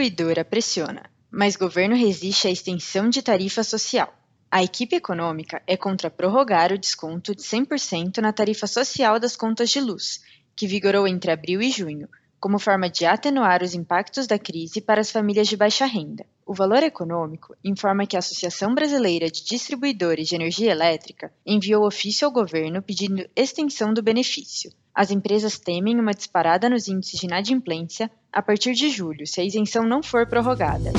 Distribuidora 0.05 0.45
pressiona, 0.45 1.11
mas 1.31 1.57
governo 1.57 1.97
resiste 1.97 2.47
à 2.47 2.51
extensão 2.51 3.09
de 3.09 3.23
tarifa 3.23 3.65
social. 3.65 4.13
A 4.51 4.63
equipe 4.63 4.97
econômica 4.97 5.63
é 5.67 5.79
contra 5.79 6.11
prorrogar 6.11 6.71
o 6.73 6.79
desconto 6.79 7.35
de 7.35 7.41
100% 7.41 8.19
na 8.19 8.31
tarifa 8.31 8.67
social 8.67 9.19
das 9.19 9.35
contas 9.35 9.71
de 9.71 9.81
luz 9.81 10.21
que 10.55 10.67
vigorou 10.67 11.09
entre 11.09 11.31
abril 11.31 11.63
e 11.63 11.71
junho, 11.71 12.07
como 12.39 12.59
forma 12.59 12.91
de 12.91 13.07
atenuar 13.07 13.63
os 13.63 13.75
impactos 13.75 14.27
da 14.27 14.39
crise 14.39 14.83
para 14.83 15.01
as 15.01 15.11
famílias 15.11 15.49
de 15.49 15.57
baixa 15.57 15.87
renda. 15.87 16.27
O 16.45 16.53
Valor 16.53 16.83
Econômico 16.83 17.57
informa 17.65 18.07
que 18.07 18.17
a 18.17 18.19
Associação 18.19 18.75
Brasileira 18.75 19.31
de 19.31 19.43
Distribuidores 19.43 20.29
de 20.29 20.35
Energia 20.35 20.71
Elétrica 20.71 21.33
enviou 21.47 21.87
ofício 21.87 22.27
ao 22.27 22.33
governo 22.33 22.83
pedindo 22.83 23.27
extensão 23.35 23.95
do 23.95 24.03
benefício. 24.03 24.71
As 24.95 25.11
empresas 25.11 25.59
temem 25.59 25.99
uma 25.99 26.13
disparada 26.13 26.69
nos 26.69 26.87
índices 26.87 27.19
de 27.19 27.27
inadimplência 27.27 28.11
a 28.35 28.43
partir 28.43 28.73
de 28.73 28.89
julho, 28.89 29.25
se 29.27 29.41
a 29.41 29.45
isenção 29.45 29.85
não 29.85 30.03
for 30.03 30.27
prorrogada. 30.27 30.91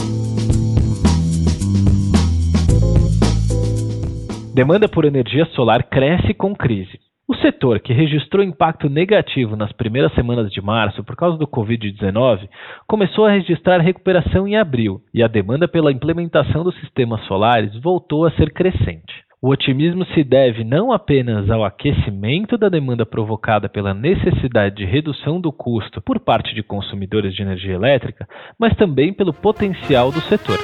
Demanda 4.53 4.87
por 4.87 5.03
energia 5.03 5.45
solar 5.47 5.83
cresce 5.83 6.33
com 6.33 6.55
crise. 6.55 6.97
O 7.27 7.35
setor, 7.35 7.79
que 7.79 7.91
registrou 7.91 8.41
impacto 8.41 8.87
negativo 8.87 9.57
nas 9.57 9.71
primeiras 9.73 10.13
semanas 10.13 10.49
de 10.49 10.61
março 10.61 11.03
por 11.03 11.15
causa 11.15 11.37
do 11.37 11.47
Covid-19, 11.47 12.47
começou 12.87 13.25
a 13.25 13.31
registrar 13.31 13.81
recuperação 13.81 14.47
em 14.47 14.55
abril 14.55 15.01
e 15.13 15.21
a 15.21 15.27
demanda 15.27 15.67
pela 15.67 15.91
implementação 15.91 16.63
dos 16.63 16.79
sistemas 16.79 17.19
solares 17.25 17.75
voltou 17.81 18.25
a 18.25 18.31
ser 18.31 18.53
crescente. 18.53 19.24
O 19.45 19.49
otimismo 19.49 20.03
se 20.15 20.23
deve 20.23 20.63
não 20.63 20.91
apenas 20.91 21.51
ao 21.51 21.63
aquecimento 21.63 22.58
da 22.58 22.67
demanda 22.67 23.05
provocada 23.05 23.69
pela 23.69 23.93
necessidade 23.93 24.77
de 24.77 24.86
redução 24.86 25.39
do 25.39 25.51
custo 25.51 26.01
por 26.01 26.19
parte 26.19 26.55
de 26.55 26.63
consumidores 26.63 27.36
de 27.36 27.43
energia 27.43 27.75
elétrica, 27.75 28.27
mas 28.58 28.75
também 28.75 29.13
pelo 29.13 29.31
potencial 29.31 30.12
do 30.12 30.19
setor. 30.21 30.58